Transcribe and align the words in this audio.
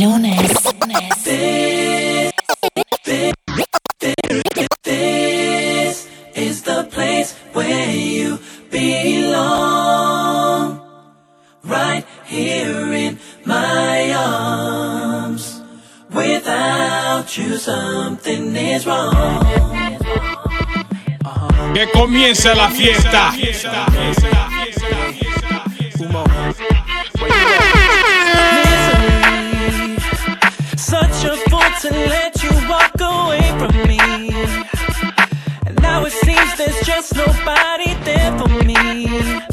Lunes. 0.00 0.64
This 4.82 6.08
is 6.34 6.62
the 6.62 6.88
place 6.90 7.34
where 7.52 7.90
you 7.90 8.38
belong. 8.70 10.80
Right 11.64 12.06
here 12.24 12.94
in 12.94 13.18
my 13.44 14.10
arms. 14.14 15.60
Without 16.10 17.36
you, 17.36 17.58
something 17.58 18.56
is 18.56 18.86
wrong. 18.86 19.44
Que 21.74 21.86
la 22.54 22.70
fiesta. 22.70 23.34
Just 36.84 37.14
nobody 37.14 37.94
there 38.04 38.38
for 38.38 38.62
me. 38.62 39.43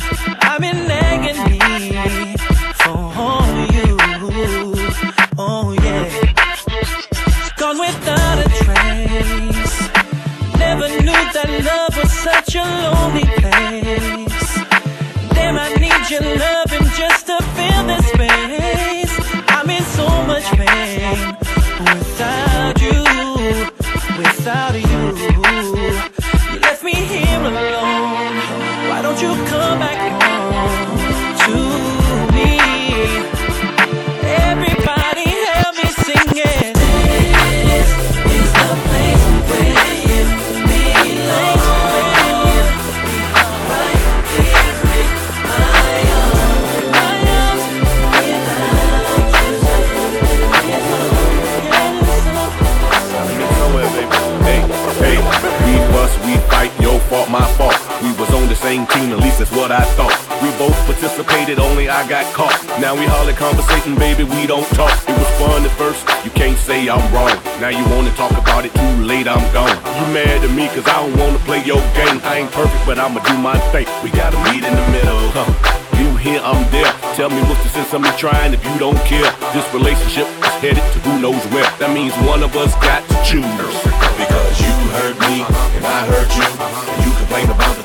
Same 58.72 58.88
team, 58.88 59.12
at 59.12 59.20
least 59.20 59.40
that's 59.40 59.52
what 59.52 59.68
I 59.68 59.84
thought. 60.00 60.16
We 60.40 60.48
both 60.55 60.77
participated, 60.88 61.60
only 61.60 61.91
I 61.91 62.08
got 62.08 62.24
caught. 62.32 62.55
Now 62.80 62.96
we 62.96 63.04
holler 63.04 63.36
conversation, 63.36 64.00
baby, 64.00 64.24
we 64.24 64.47
don't 64.47 64.64
talk. 64.80 64.96
It 65.12 65.16
was 65.19 65.28
fun 65.36 65.68
at 65.68 65.75
first, 65.75 66.08
you 66.24 66.31
can't 66.31 66.56
say 66.56 66.88
I'm 66.88 67.03
wrong. 67.12 67.36
Now 67.59 67.68
you 67.68 67.84
wanna 67.92 68.16
talk 68.16 68.31
about 68.31 68.64
it, 68.64 68.72
too 68.72 68.96
late, 69.03 69.28
I'm 69.28 69.44
gone. 69.52 69.75
You 70.00 70.06
mad 70.16 70.40
at 70.40 70.53
me, 70.56 70.72
cause 70.72 70.88
I 70.88 71.03
don't 71.03 71.19
wanna 71.19 71.44
play 71.44 71.59
your 71.68 71.84
game. 72.00 72.24
I 72.24 72.47
ain't 72.47 72.52
perfect, 72.56 72.84
but 72.88 72.96
I'ma 72.96 73.19
do 73.28 73.36
my 73.44 73.59
thing. 73.75 73.92
We 74.08 74.09
gotta 74.16 74.40
meet 74.47 74.64
in 74.64 74.72
the 74.72 74.88
middle, 74.96 75.19
huh? 75.36 75.52
You 76.00 76.16
here, 76.16 76.40
I'm 76.40 76.64
there. 76.72 76.88
Tell 77.19 77.30
me 77.30 77.44
what's 77.52 77.64
the 77.68 77.72
sense 77.75 77.92
of 77.92 78.00
me 78.00 78.12
trying 78.16 78.56
if 78.56 78.64
you 78.64 78.75
don't 78.80 79.02
care. 79.03 79.28
This 79.52 79.68
relationship 79.75 80.31
is 80.47 80.56
headed 80.64 80.86
to 80.96 80.97
who 81.03 81.19
knows 81.19 81.44
where. 81.52 81.68
That 81.84 81.92
means 81.92 82.16
one 82.24 82.40
of 82.40 82.56
us 82.56 82.72
got 82.80 83.03
to 83.03 83.16
choose. 83.28 83.75
Because 84.16 84.56
you 84.64 84.74
hurt 84.96 85.19
me 85.28 85.44
and 85.75 85.84
I 85.84 86.08
hurt 86.08 86.31
you. 86.40 86.48
And 86.48 87.00
you 87.04 87.12
complain 87.20 87.52
about 87.52 87.81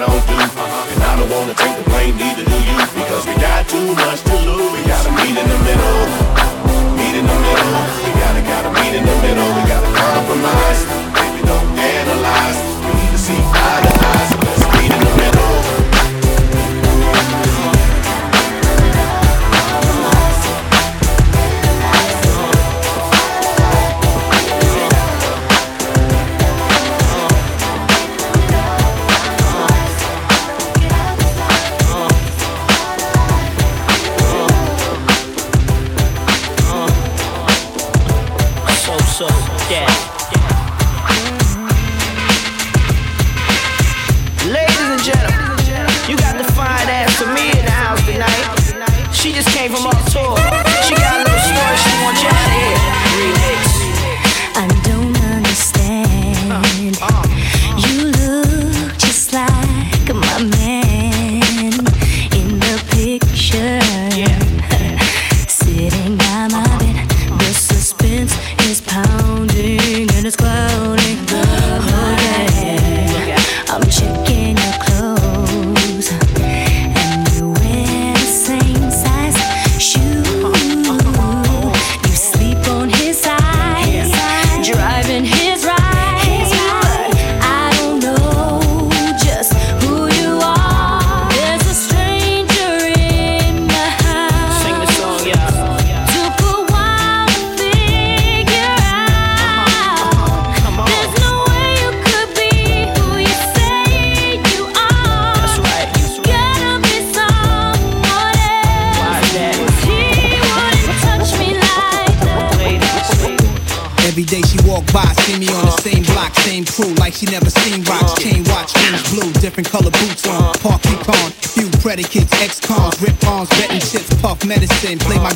don't 0.00 0.24
do. 0.24 0.32
And 0.32 1.02
I 1.04 1.12
don't 1.20 1.28
wanna 1.28 1.52
take 1.52 1.76
the 1.76 1.84
blame, 1.90 2.16
neither 2.16 2.44
do 2.44 2.58
you. 2.64 2.78
Because 2.96 3.26
we 3.28 3.34
got 3.36 3.68
too 3.68 3.92
much 3.92 4.24
to 4.24 4.36
lose. 4.48 4.72
We 4.72 4.80
gotta 4.88 5.12
meet 5.12 5.36
in 5.36 5.44
the 5.44 5.60
middle. 5.68 6.00
Meet 6.96 7.14
in 7.20 7.26
the 7.28 7.38
middle. 7.44 7.76
We 8.04 8.10
gotta, 8.16 8.40
gotta 8.40 8.70
meet 8.80 8.94
in 8.96 9.04
the 9.04 9.16
middle. 9.20 9.48
We 9.56 9.62
gotta 9.68 9.90
compromise. 9.92 10.80
Baby, 11.12 11.40
don't 11.44 11.68
analyze. 11.76 12.58
We 12.80 12.90
need 12.96 13.12
to 13.12 13.18
see 13.18 13.36
eye 13.36 13.80
to 13.84 14.06
eye. 14.06 14.39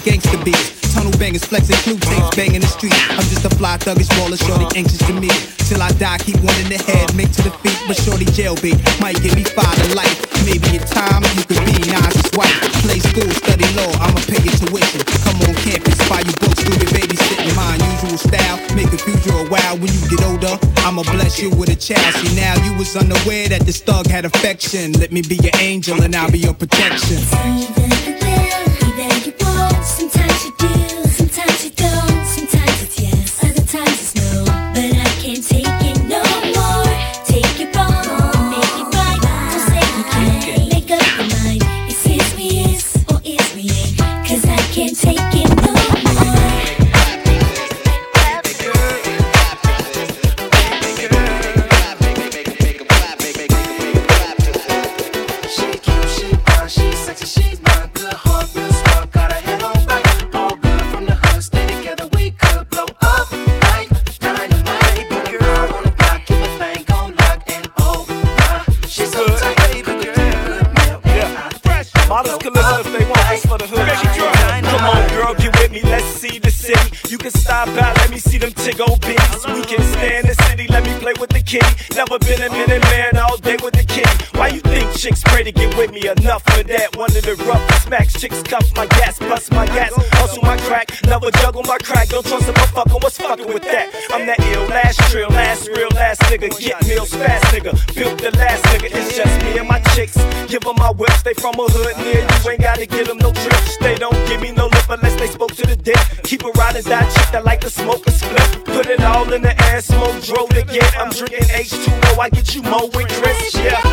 Gangster 0.05 0.39
beats. 0.45 0.85
Tunnel 0.95 1.11
bangers, 1.19 1.45
flexing 1.45 1.75
clue 1.83 1.99
tapes, 1.99 2.31
uh-huh. 2.31 2.37
banging 2.37 2.61
the 2.61 2.71
street. 2.71 2.95
I'm 3.11 3.27
just 3.33 3.45
a 3.45 3.51
fly 3.57 3.77
thug, 3.79 3.99
thuggish 3.99 4.13
baller, 4.15 4.39
shorty 4.39 4.69
uh-huh. 4.69 4.79
anxious 4.79 5.03
to 5.09 5.13
meet. 5.17 5.35
Till 5.67 5.83
I 5.83 5.91
die, 5.97 6.19
keep 6.19 6.37
one 6.45 6.55
in 6.61 6.69
the 6.69 6.79
head, 6.79 7.11
uh-huh. 7.11 7.17
make 7.19 7.33
to 7.35 7.43
the 7.43 7.51
feet, 7.65 7.75
but 7.89 7.97
shorty 7.97 8.29
jailbait 8.37 8.79
might 9.01 9.19
give 9.25 9.35
me 9.35 9.43
five 9.43 9.75
to 9.75 9.97
life. 9.97 10.15
Maybe 10.45 10.77
in 10.77 10.85
time 10.87 11.25
you 11.35 11.43
could 11.49 11.59
be 11.67 11.75
Nas's 11.89 12.31
wife. 12.37 12.53
Play 12.85 13.01
school, 13.01 13.27
study 13.33 13.67
law, 13.75 13.91
I'ma 14.05 14.21
pay 14.29 14.39
your 14.45 14.55
tuition. 14.61 15.03
Come 15.25 15.41
on 15.49 15.57
campus, 15.65 15.99
buy 16.07 16.21
you 16.21 16.37
books, 16.39 16.63
do 16.63 16.71
your 16.79 16.93
babysitting. 16.93 17.57
My 17.57 17.75
unusual 17.75 18.21
style, 18.21 18.61
make 18.77 18.93
a 18.93 19.01
future 19.01 19.35
a 19.35 19.49
while. 19.49 19.75
When 19.81 19.91
you 19.91 20.05
get 20.13 20.23
older, 20.29 20.55
I'ma 20.85 21.03
bless 21.11 21.41
you 21.41 21.51
with 21.51 21.73
a 21.73 21.79
child. 21.81 22.13
See 22.21 22.37
now 22.37 22.55
you 22.63 22.77
was 22.77 22.95
unaware 22.95 23.49
that 23.49 23.65
this 23.65 23.81
thug 23.81 24.07
had 24.07 24.29
affection. 24.29 24.93
Let 25.01 25.11
me 25.11 25.23
be 25.23 25.41
your 25.43 25.57
angel 25.59 26.03
and 26.03 26.15
I'll 26.15 26.31
be 26.31 26.39
your 26.39 26.55
protection. 26.55 27.84
can't 44.75 44.99
take 44.99 45.14
stops 88.55 88.77
my 88.77 88.87
gas, 88.87 89.19
bust 89.19 89.51
my 89.53 89.67
gas, 89.67 89.91
hustle 90.15 90.43
my 90.43 90.57
crack, 90.59 90.87
never 91.07 91.29
juggle 91.43 91.63
my 91.65 91.79
crack. 91.79 92.09
Don't 92.09 92.25
trust 92.25 92.49
a 92.49 92.53
motherfucker, 92.53 93.03
what's 93.03 93.19
fucking 93.19 93.49
with 93.49 93.63
that? 93.65 93.91
I'm 94.13 94.27
that 94.27 94.39
ill, 94.55 94.63
last 94.69 95.01
trill, 95.11 95.29
last 95.31 95.67
real, 95.69 95.89
last 95.95 96.21
nigga. 96.31 96.49
Get 96.61 96.87
meals 96.87 97.11
fast, 97.15 97.45
nigga. 97.53 97.73
Built 97.97 98.23
the 98.23 98.31
last 98.39 98.63
nigga. 98.67 98.95
It's 98.95 99.17
just 99.17 99.35
me 99.43 99.59
and 99.59 99.67
my 99.67 99.81
chicks. 99.95 100.17
Give 100.47 100.63
them 100.63 100.77
my 100.77 100.91
whips, 100.93 101.23
they 101.23 101.35
from 101.35 101.55
a 101.59 101.67
hood 101.67 101.97
near 101.99 102.23
you. 102.23 102.51
Ain't 102.51 102.61
gotta 102.61 102.87
give 102.87 103.09
them 103.09 103.19
no 103.19 103.33
tricks. 103.33 103.77
They 103.79 103.97
don't 103.97 104.21
give 104.29 104.41
me 104.41 104.53
no 104.53 104.67
lip 104.67 104.89
unless 104.89 105.19
they 105.19 105.27
spoke 105.27 105.55
to 105.57 105.67
the 105.67 105.77
dick. 105.77 105.99
Keep 106.23 106.45
around 106.45 106.77
and 106.77 106.85
die 106.85 107.09
chick 107.11 107.29
that 107.33 107.45
like 107.45 107.61
to 107.63 107.71
smoke 107.71 108.07
a 108.07 108.13
split. 108.13 108.65
Put 108.67 108.87
it 108.87 109.01
all 109.03 109.33
in 109.33 109.43
the 109.43 109.55
ass, 109.75 109.87
smoke, 109.87 110.23
drove 110.23 110.51
again. 110.51 110.91
I'm 110.97 111.11
drinking 111.11 111.49
H2O, 111.51 112.19
I 112.19 112.31
get 112.31 112.55
you 112.55 112.63
more 112.63 112.87
with 112.95 113.09
Chris, 113.19 113.55
yeah. 113.57 113.84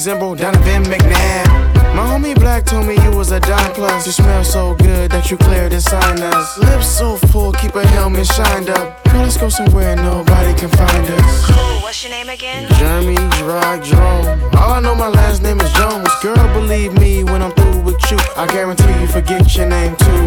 Resemble 0.00 0.34
Donovan 0.34 0.84
McNabb. 0.84 1.94
My 1.94 2.06
homie 2.06 2.34
Black 2.34 2.64
told 2.64 2.86
me 2.86 2.94
you 3.02 3.10
was 3.10 3.32
a 3.32 3.40
dime 3.40 3.72
plus. 3.74 4.06
You 4.06 4.12
smell 4.12 4.44
so 4.44 4.74
good 4.76 5.10
that 5.10 5.30
you 5.30 5.36
cleared 5.36 5.72
the 5.72 5.80
sinus. 5.80 6.56
Lips 6.58 6.86
so 6.86 7.16
full, 7.28 7.52
keep 7.52 7.74
a 7.74 7.86
helmet 7.88 8.26
shined 8.26 8.70
up. 8.70 9.04
Girl, 9.04 9.22
let's 9.22 9.36
go 9.36 9.48
somewhere 9.48 9.94
nobody 9.96 10.54
can 10.58 10.70
find 10.70 11.06
us. 11.10 11.46
Cool, 11.46 11.82
what's 11.82 12.02
your 12.02 12.12
name 12.12 12.30
again? 12.30 12.66
Jeremy 12.78 13.16
Gerard 13.36 13.84
Jerome. 13.84 14.40
All 14.56 14.72
I 14.72 14.80
know, 14.80 14.94
my 14.94 15.08
last 15.08 15.42
name 15.42 15.60
is 15.60 15.72
Jones. 15.72 16.08
Girl, 16.22 16.48
believe 16.54 16.94
me 16.94 17.24
when 17.24 17.42
I'm 17.42 17.52
through 17.52 17.82
with 17.82 18.00
you. 18.10 18.18
I 18.36 18.46
guarantee 18.46 18.98
you 19.00 19.06
forget 19.06 19.54
your 19.54 19.66
name 19.66 19.96
too. 19.96 20.22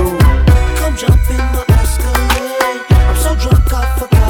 Ooh. 0.00 0.18
Come 0.78 0.96
jump 0.96 1.20
in 1.30 1.36
the 1.36 1.67
Escalade. 1.67 1.67
I'm 2.40 3.16
so 3.16 3.34
drunk 3.34 3.72
I 3.72 3.98
forgot 3.98 4.27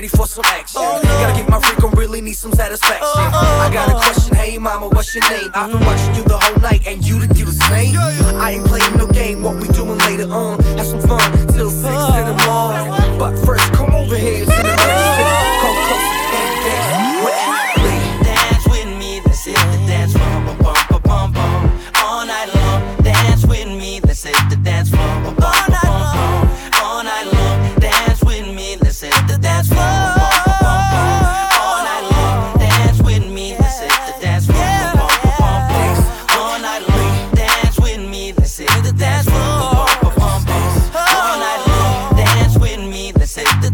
ready 0.00 0.08
for 0.16 0.26
some 0.26 0.44
action. 0.46 0.80
Oh, 0.82 0.98
Gotta 1.02 1.38
get 1.38 1.50
my 1.50 1.60
freak 1.60 1.84
on, 1.84 1.90
really 1.90 2.22
need 2.22 2.32
some 2.32 2.52
satisfaction. 2.54 3.02
Oh, 3.02 3.30
oh, 3.34 3.68
I 3.68 3.70
got 3.70 3.90
a 3.90 3.92
question, 3.92 4.34
hey 4.34 4.56
mama, 4.56 4.88
what's 4.88 5.14
your 5.14 5.28
name? 5.28 5.50
I've 5.52 5.70
been 5.70 5.84
watching 5.84 6.14
you 6.14 6.22
the 6.22 6.38
whole 6.38 6.56
night, 6.62 6.86
and 6.86 7.06
you 7.06 7.20
to 7.20 7.28
do 7.28 7.44
the 7.44 7.52
same. 7.52 7.98
I 8.40 8.52
ain't 8.52 8.64
playing 8.64 8.96
no 8.96 9.06
game, 9.08 9.42
what 9.42 9.56
we 9.56 9.68
doing 9.68 9.98
later 9.98 10.32
on? 10.32 10.58
Have 10.78 10.86
some 10.86 11.02
fun 11.02 11.39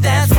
that's 0.00 0.35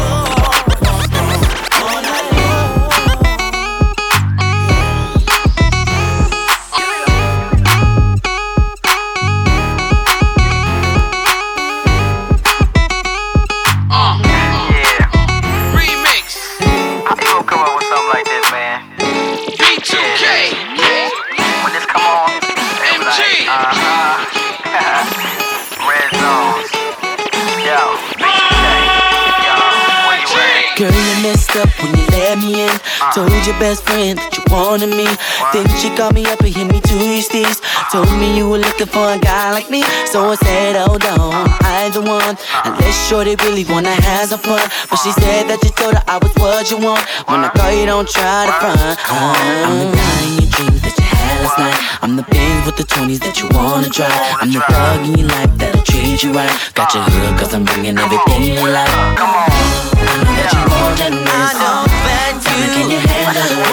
shorty 43.27 43.45
really 43.45 43.65
wanna 43.71 43.89
have 43.89 44.29
some 44.29 44.39
fun. 44.39 44.61
But 44.89 44.97
she 44.97 45.11
said 45.11 45.47
that 45.47 45.59
you 45.63 45.71
told 45.71 45.95
her 45.95 46.03
I 46.07 46.17
was 46.17 46.31
what 46.35 46.69
you 46.71 46.77
want. 46.77 47.03
When 47.27 47.43
I 47.43 47.49
call 47.49 47.71
you, 47.71 47.85
don't 47.85 48.07
try 48.07 48.45
to 48.45 48.53
front. 48.53 48.79
I'm 49.09 49.79
the 49.79 49.87
guy 49.95 50.23
in 50.23 50.33
your 50.39 50.49
dreams 50.51 50.81
that 50.81 50.95
you 50.97 51.03
had 51.03 51.41
last 51.43 51.59
night. 51.59 51.77
I'm 52.01 52.15
the 52.15 52.23
Benz 52.23 52.65
with 52.65 52.77
the 52.77 52.83
20s 52.83 53.19
that 53.19 53.39
you 53.41 53.49
wanna 53.51 53.89
drive. 53.89 54.11
I'm 54.39 54.51
the 54.51 54.61
thug 54.61 55.05
in 55.05 55.17
your 55.17 55.27
life 55.27 55.51
that'll 55.57 55.83
treat 55.83 56.23
you 56.23 56.31
right. 56.31 56.51
Got 56.73 56.93
your 56.93 57.03
hood 57.03 57.39
cause 57.39 57.53
I'm 57.53 57.65
bringing 57.65 57.97
everything 57.97 58.43
you 58.43 58.63
like. 58.63 58.87
Come 59.19 59.29
on. 59.29 59.49
I 59.97 60.15
know 60.23 60.33
that 60.39 60.51
you 60.55 60.63
more 60.71 60.93
than 60.95 61.13
this. 61.27 61.27
I 61.27 61.59
know 61.59 61.83
that 62.07 62.39
you 62.47 62.67
can 62.73 62.85
you 62.91 62.99
handle 62.99 63.43
it. 63.43 63.67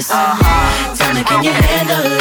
Want 0.00 0.59
we 1.20 1.24
can 1.26 1.44
you 1.44 1.52
handle 1.52 2.00
it? 2.00 2.16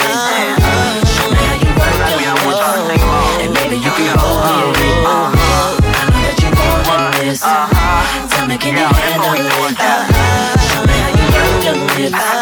Show 1.08 1.32
me 1.32 1.40
how 1.40 1.56
you 1.56 1.72
work 1.80 1.96
and 2.04 2.20
rest. 2.20 3.08
And 3.40 3.50
maybe 3.54 3.78
you 3.80 3.92
can 3.96 4.12
go 4.12 4.28
ahead. 4.44 4.76
I 4.76 6.04
know 6.12 6.20
that 6.28 6.36
you 6.44 6.52
this. 7.24 7.40
Tell 8.36 8.46
me, 8.46 8.58
can 8.58 8.76
you 8.76 8.84
handle 8.84 9.40
it? 9.40 9.48
You 12.00 12.12
and 12.12 12.39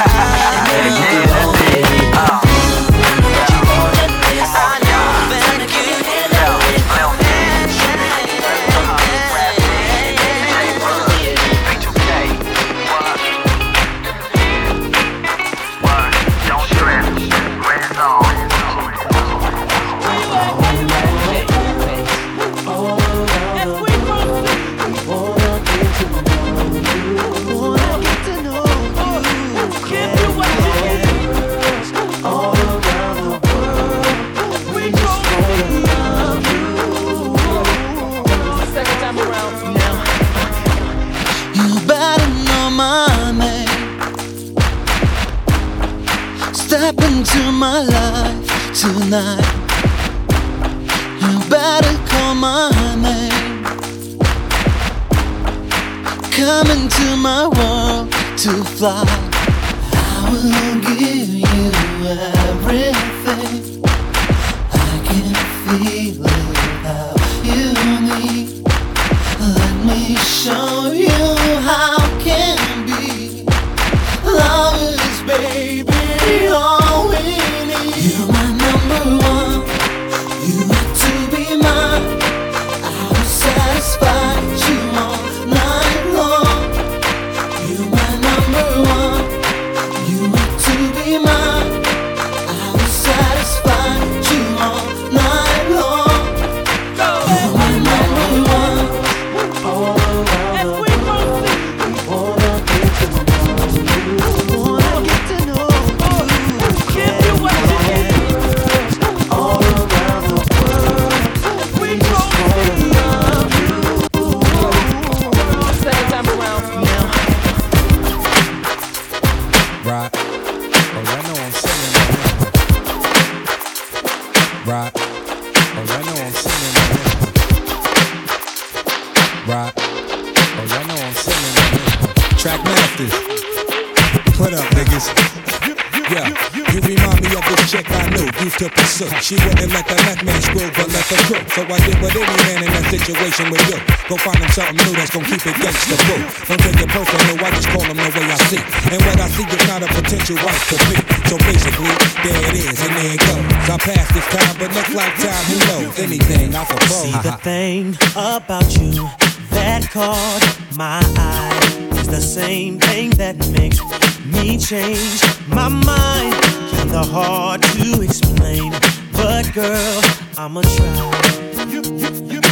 She 139.27 139.36
wouldn't 139.43 139.75
let 139.75 139.84
the 139.84 140.00
left 140.07 140.24
man 140.24 140.39
screw, 140.39 140.72
but 140.72 140.88
let 140.88 141.03
the 141.12 141.19
crew. 141.27 141.43
So 141.51 141.60
I 141.67 141.75
did 141.84 142.00
what 142.00 142.15
any 142.15 142.24
man 142.48 142.63
in 142.63 142.72
that 142.72 142.88
situation 142.88 143.51
would 143.51 143.60
do. 143.67 143.75
Go 144.07 144.15
find 144.24 144.39
him 144.39 144.48
something 144.55 144.79
new 144.79 144.96
that's 144.96 145.12
gonna 145.12 145.27
keep 145.27 145.43
it 145.43 145.51
gangsta 145.60 146.00
boo. 146.07 146.15
Don't 146.48 146.62
take 146.63 146.79
it 146.79 146.88
personal, 146.88 147.36
I 147.43 147.51
just 147.51 147.67
call 147.67 147.84
him 147.84 148.00
the 148.00 148.07
way 148.07 148.24
I 148.24 148.39
see. 148.48 148.63
And 148.88 149.03
what 149.03 149.19
I 149.19 149.27
see 149.27 149.43
is 149.43 149.67
not 149.67 149.84
a 149.84 149.91
potential 149.91 150.39
wife 150.39 150.63
to 150.72 150.79
be. 150.88 150.96
So 151.27 151.36
basically, 151.43 151.91
there 152.24 152.39
it 152.39 152.55
is, 152.55 152.79
and 152.79 152.93
there 152.96 153.12
it 153.12 153.19
goes. 153.19 153.67
I 153.67 153.75
passed 153.75 154.12
this 154.15 154.27
time, 154.31 154.55
but 154.63 154.72
next 154.72 154.96
lifetime, 154.96 155.43
who 155.51 155.57
knows? 155.60 156.00
Anything, 156.00 156.55
I 156.55 156.63
suppose. 156.63 157.03
See 157.03 157.19
the 157.19 157.36
thing 157.43 158.00
about 158.15 158.72
you 158.79 159.12
that 159.51 159.91
caught 159.91 160.39
my 160.79 161.03
eye 161.19 162.00
is 162.00 162.07
the 162.07 162.24
same 162.24 162.79
thing 162.79 163.12
that 163.19 163.36
makes 163.51 163.84
me 164.24 164.55
change 164.55 165.19
my 165.51 165.67
mind. 165.67 166.31
Kinda 166.72 167.03
hard 167.03 167.62
to 167.75 168.00
explain, 168.00 168.72
but 169.17 169.51
girl, 169.53 170.01
I'ma 170.38 170.62
try. 170.62 171.17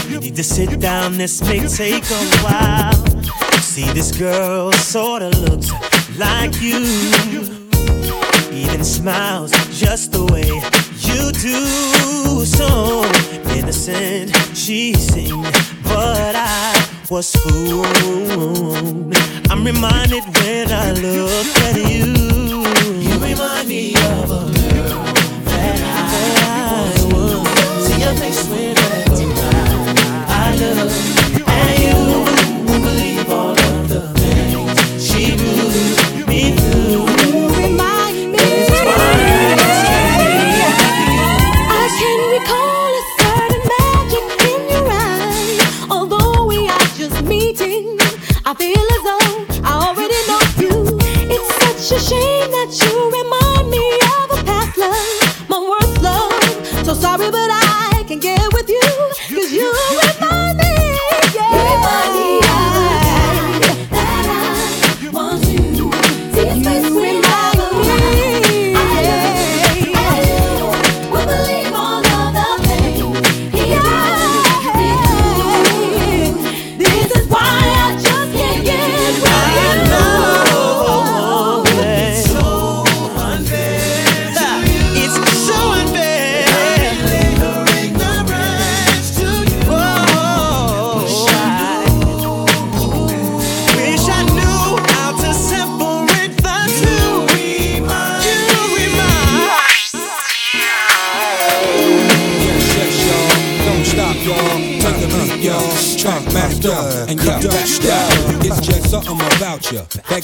You 0.09 0.19
need 0.19 0.35
to 0.35 0.43
sit 0.43 0.79
down, 0.79 1.17
this 1.17 1.41
may 1.41 1.67
take 1.67 2.03
a 2.09 2.23
while. 2.43 2.93
See, 3.61 3.91
this 3.93 4.11
girl 4.17 4.71
sorta 4.73 5.29
looks 5.29 5.71
like 6.17 6.59
you. 6.61 6.81
Even 8.51 8.83
smiles 8.83 9.51
just 9.79 10.11
the 10.11 10.25
way 10.33 10.47
you 11.09 11.31
do. 11.31 12.45
So 12.45 13.03
innocent 13.55 14.35
she 14.55 14.93
seemed, 14.93 15.43
but 15.83 16.35
I 16.35 16.73
was 17.09 17.35
fooled. 17.35 17.85
I'm 19.49 19.63
reminded 19.63 20.23
when 20.37 20.71
I 20.71 20.91
look 20.93 21.47
at 21.67 21.75
you. 21.91 22.13
You 23.01 23.19
remind 23.19 23.67
me 23.67 23.95
of 23.95 24.31
a 24.31 24.54
was. 28.21 28.37
See 28.37 28.74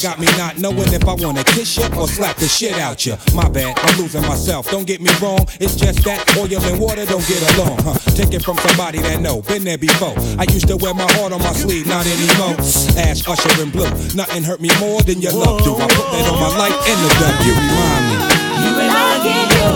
got 0.02 0.20
me 0.20 0.26
not 0.38 0.58
knowing 0.58 0.92
if 0.94 1.06
I 1.08 1.14
wanna 1.14 1.44
kiss 1.44 1.78
you 1.78 1.86
or 1.96 2.08
slap 2.08 2.36
the 2.38 2.48
shit 2.48 2.74
out 2.74 3.06
you. 3.06 3.16
My 3.36 3.48
bad, 3.48 3.78
I'm 3.78 4.00
losing 4.00 4.24
myself. 4.24 4.70
Don't 4.72 4.88
get 4.88 5.00
me 5.00 5.12
wrong, 5.22 5.46
it's 5.60 5.76
just 5.76 6.04
that 6.06 6.26
oil 6.38 6.58
and 6.58 6.80
water 6.80 7.06
don't 7.06 7.26
get 7.28 7.42
along. 7.54 7.78
Huh? 7.84 7.94
Take 8.16 8.34
it 8.34 8.44
from 8.44 8.58
somebody 8.58 8.98
that 9.00 9.22
know, 9.22 9.44
been 9.44 9.64
there 9.64 9.78
before. 9.78 10.16
I 10.40 10.46
used 10.52 10.68
to 10.70 10.78
wear 10.78 10.96
my 10.96 11.06
heart 11.14 11.34
on 11.34 11.40
my 11.40 11.54
sleeve, 11.54 11.86
not 11.86 12.06
anymore. 12.08 12.58
Ash, 12.98 13.28
Usher, 13.28 13.62
and 13.62 13.72
Blue. 13.72 13.90
Nothing 14.16 14.44
hurt 14.44 14.60
me 14.60 14.70
more 14.80 15.02
than 15.02 15.22
your 15.22 15.34
love 15.34 15.62
do. 15.64 15.76
I 15.76 15.86
put 15.86 16.08
that 16.10 16.26
on 16.34 16.40
my 16.40 16.50
life 16.58 16.78
and 16.90 17.00
the 17.06 17.10
W. 17.22 17.54
Remind 17.62 18.06
me. 18.10 18.18
You 18.66 18.74
and 18.82 18.94
I 18.98 19.22
get 19.22 19.54
you 19.54 19.70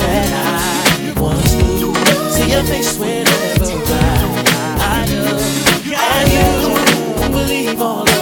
that 0.00 0.30
I 0.32 0.56
see 2.32 2.48
your 2.48 2.64
face 2.64 2.96
whenever 2.98 3.92
I, 3.92 4.80
I 4.80 5.04
do. 5.04 5.20
And 5.92 6.32
you 6.32 7.28
believe 7.28 7.82
all 7.82 8.15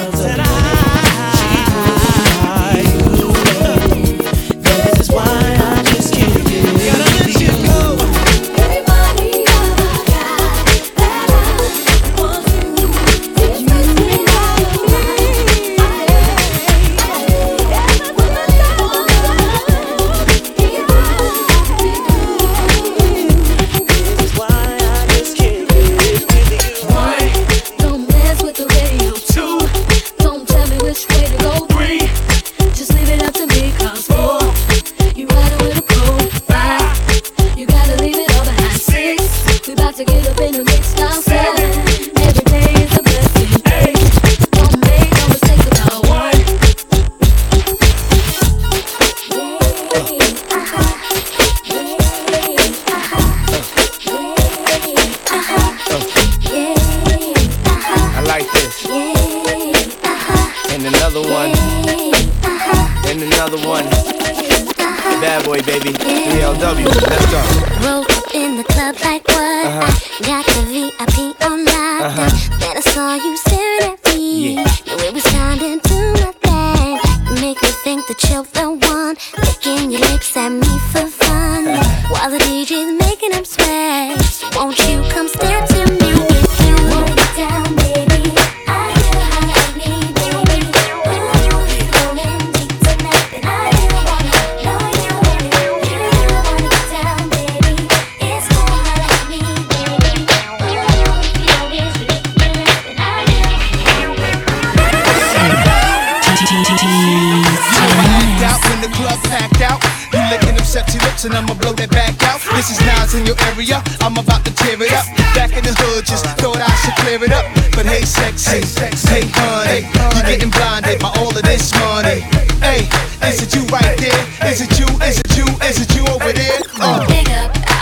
and 111.25 111.35
I'ma 111.35 111.55
blow 111.55 111.73
that 111.73 111.91
back 111.91 112.21
out. 112.29 112.41
This 112.53 112.69
is 112.69 112.81
Nas 112.85 113.15
in 113.15 113.25
your 113.25 113.37
area. 113.53 113.81
I'm 114.05 114.17
about 114.17 114.45
to 114.45 114.53
tear 114.53 114.77
it 114.77 114.93
up. 114.93 115.09
Back 115.33 115.57
in 115.57 115.65
the 115.65 115.73
hood, 115.73 116.05
just 116.05 116.27
thought 116.37 116.61
I 116.61 116.69
should 116.85 116.97
clear 117.01 117.23
it 117.25 117.33
up. 117.33 117.49
But 117.73 117.87
hey, 117.87 118.05
sexy, 118.05 118.61
hey, 119.09 119.25
honey, 119.33 119.89
you 119.89 120.23
getting 120.29 120.53
blinded 120.53 121.01
by 121.01 121.09
all 121.17 121.33
of 121.33 121.43
this 121.43 121.73
money. 121.81 122.21
Hey, 122.61 122.85
is 123.25 123.41
it 123.41 123.57
you 123.57 123.65
right 123.73 123.97
there? 123.97 124.23
Is 124.53 124.61
it 124.61 124.73
you? 124.79 124.89
Is 125.01 125.19
it 125.21 125.33
you? 125.37 125.47
Is 125.65 125.81
it 125.81 125.91
you 125.97 126.05
over 126.13 126.33
there? 126.33 126.61
Uh. 126.81 127.07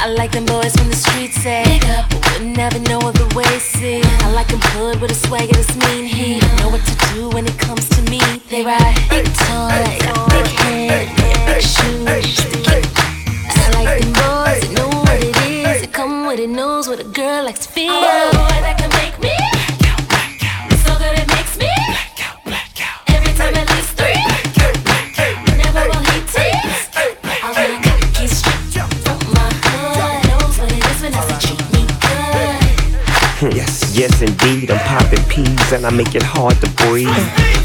I 0.03 0.09
like 0.09 0.33
them 0.33 0.45
boys 0.47 0.75
from 0.75 0.89
the 0.89 0.97
streets 0.97 1.37
say 1.43 1.63
Big 1.63 1.85
up, 1.85 2.13
would 2.35 2.57
never 2.57 2.81
know 2.91 2.99
other 2.99 3.29
way 3.37 3.47
see 3.61 4.03
I 4.03 4.33
like 4.33 4.49
them 4.49 4.59
hood 4.75 5.01
with 5.01 5.13
a 5.13 5.15
swagger 5.15 5.55
that's 5.55 5.77
mean 5.77 6.07
He 6.07 6.41
know 6.59 6.71
what 6.71 6.85
to 6.85 7.15
do 7.15 7.29
when 7.29 7.47
it 7.47 7.57
comes 7.57 7.89
to 7.91 8.03
me 8.11 8.19
They 8.51 8.65
ride 8.65 8.99
big 9.09 9.27
toy, 9.27 10.02
what 17.53 17.61
a 17.61 17.61
girl 17.61 17.61
likes 17.61 17.67
to 17.67 17.73
feel 17.73 17.93
boy 17.93 18.61
that 18.61 18.77
can 18.79 18.91
make 19.01 19.19
me 19.21 19.37
So 20.85 20.93
that 20.99 21.19
it 21.19 21.29
makes 21.29 21.57
me 21.59 21.71
Every 23.09 23.33
time 23.35 23.55
at 23.55 23.69
least 23.71 23.97
three. 23.97 24.21
Never 25.57 25.85
will 25.89 26.05
he 26.05 26.21
I 27.43 27.53
Knows 30.29 30.59
what 30.59 30.73
it 30.73 30.85
is 30.85 31.03
when 31.03 31.15
I 31.15 31.17
treat 31.41 31.65
me 31.73 31.83
good. 33.41 33.55
Yes, 33.55 33.97
yes 33.97 34.23
indeed, 34.23 34.71
I'm 34.71 34.79
peas 35.33 35.73
and 35.73 35.87
I 35.87 35.91
make 35.91 36.15
it 36.15 36.23
hard 36.23 36.61
to 36.61 36.69
breathe. 36.85 37.09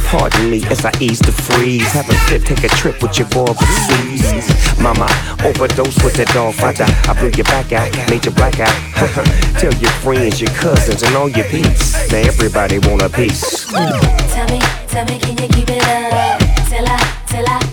Pardon 0.08 0.50
me 0.50 0.64
as 0.72 0.86
I 0.86 0.92
ease 1.02 1.20
the 1.20 1.34
freeze. 1.34 1.92
Have 1.92 2.10
a 2.10 2.16
sip, 2.26 2.44
take 2.44 2.64
a 2.64 2.70
trip 2.70 3.02
with 3.04 3.20
your 3.20 3.28
boy 3.28 3.52
overseas. 3.52 4.48
Mama, 4.80 5.08
overdose 5.44 6.00
with 6.02 6.16
that 6.16 6.32
dog 6.34 6.56
father. 6.56 6.88
I 6.88 7.14
blew 7.20 7.32
your 7.36 7.44
back 7.52 7.74
out, 7.74 7.92
made 8.10 8.24
you 8.26 8.32
black 8.32 8.60
out. 8.60 8.72
Tell 9.60 9.74
your 9.84 9.92
friends, 10.00 10.40
your 10.40 10.52
cousins, 10.52 11.04
and 11.04 11.14
all 11.16 11.28
your 11.28 11.46
peeps. 11.52 12.10
Now 12.10 12.24
everybody 12.24 12.80
want 12.80 13.02
a 13.02 13.10
piece. 13.10 13.68
Tell 13.68 14.48
me, 14.48 14.60
tell 14.88 15.06
me, 15.06 15.20
can 15.20 15.36
you 15.36 15.48
keep 15.52 15.70
it 15.70 15.84
up? 15.84 16.40
Till 16.72 16.88
I, 16.88 16.98
till 17.28 17.46
I 17.46 17.67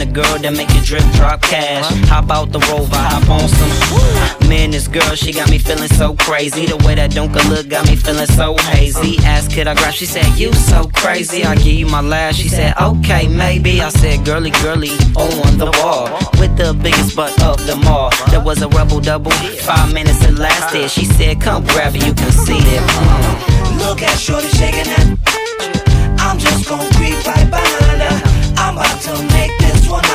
The 0.00 0.06
girl 0.06 0.38
that 0.38 0.56
make 0.56 0.72
you 0.72 0.80
drip 0.80 1.04
drop 1.12 1.42
cash. 1.42 1.84
Hop 2.08 2.30
out 2.30 2.52
the 2.52 2.58
rover, 2.72 2.96
hop 2.96 3.28
on 3.28 3.44
some. 3.52 4.48
Man, 4.48 4.70
this 4.70 4.88
girl, 4.88 5.14
she 5.14 5.30
got 5.30 5.50
me 5.50 5.58
feeling 5.58 5.92
so 5.92 6.14
crazy. 6.14 6.64
The 6.64 6.78
way 6.88 6.94
that 6.94 7.10
Dunka 7.10 7.46
look 7.50 7.68
got 7.68 7.86
me 7.86 7.96
feeling 7.96 8.24
so 8.24 8.56
hazy. 8.72 9.18
Asked, 9.26 9.52
could 9.52 9.68
I 9.68 9.74
grab? 9.74 9.92
She 9.92 10.06
said, 10.06 10.24
You 10.40 10.54
so 10.54 10.88
crazy. 10.94 11.44
I 11.44 11.54
give 11.54 11.76
you 11.76 11.84
my 11.84 12.00
last. 12.00 12.36
She 12.36 12.48
said, 12.48 12.72
Okay, 12.80 13.28
maybe. 13.28 13.82
I 13.82 13.90
said, 13.90 14.24
Girly, 14.24 14.52
girly, 14.64 14.96
on 15.20 15.58
the 15.58 15.68
wall. 15.84 16.08
With 16.40 16.56
the 16.56 16.72
biggest 16.72 17.14
butt 17.14 17.36
of 17.42 17.60
them 17.66 17.86
all. 17.86 18.08
There 18.30 18.40
was 18.40 18.62
a 18.62 18.68
rebel 18.68 19.00
double. 19.00 19.32
Five 19.68 19.92
minutes 19.92 20.24
it 20.24 20.38
lasted. 20.38 20.90
She 20.90 21.04
said, 21.04 21.42
Come 21.42 21.62
grab 21.64 21.94
it, 21.94 22.06
you 22.06 22.14
can 22.14 22.32
see 22.32 22.56
it. 22.56 22.80
Mm. 22.80 23.84
Look 23.84 24.00
at 24.00 24.16
Shorty 24.16 24.48
shaking 24.48 24.88
that. 24.96 26.16
I'm 26.20 26.38
just 26.38 26.66
gon' 26.66 26.88
creep 26.96 27.20
right 27.26 27.50
behind 27.50 28.00
her. 28.00 28.40
I'm 28.56 28.78
about 28.78 29.59
what 29.90 30.06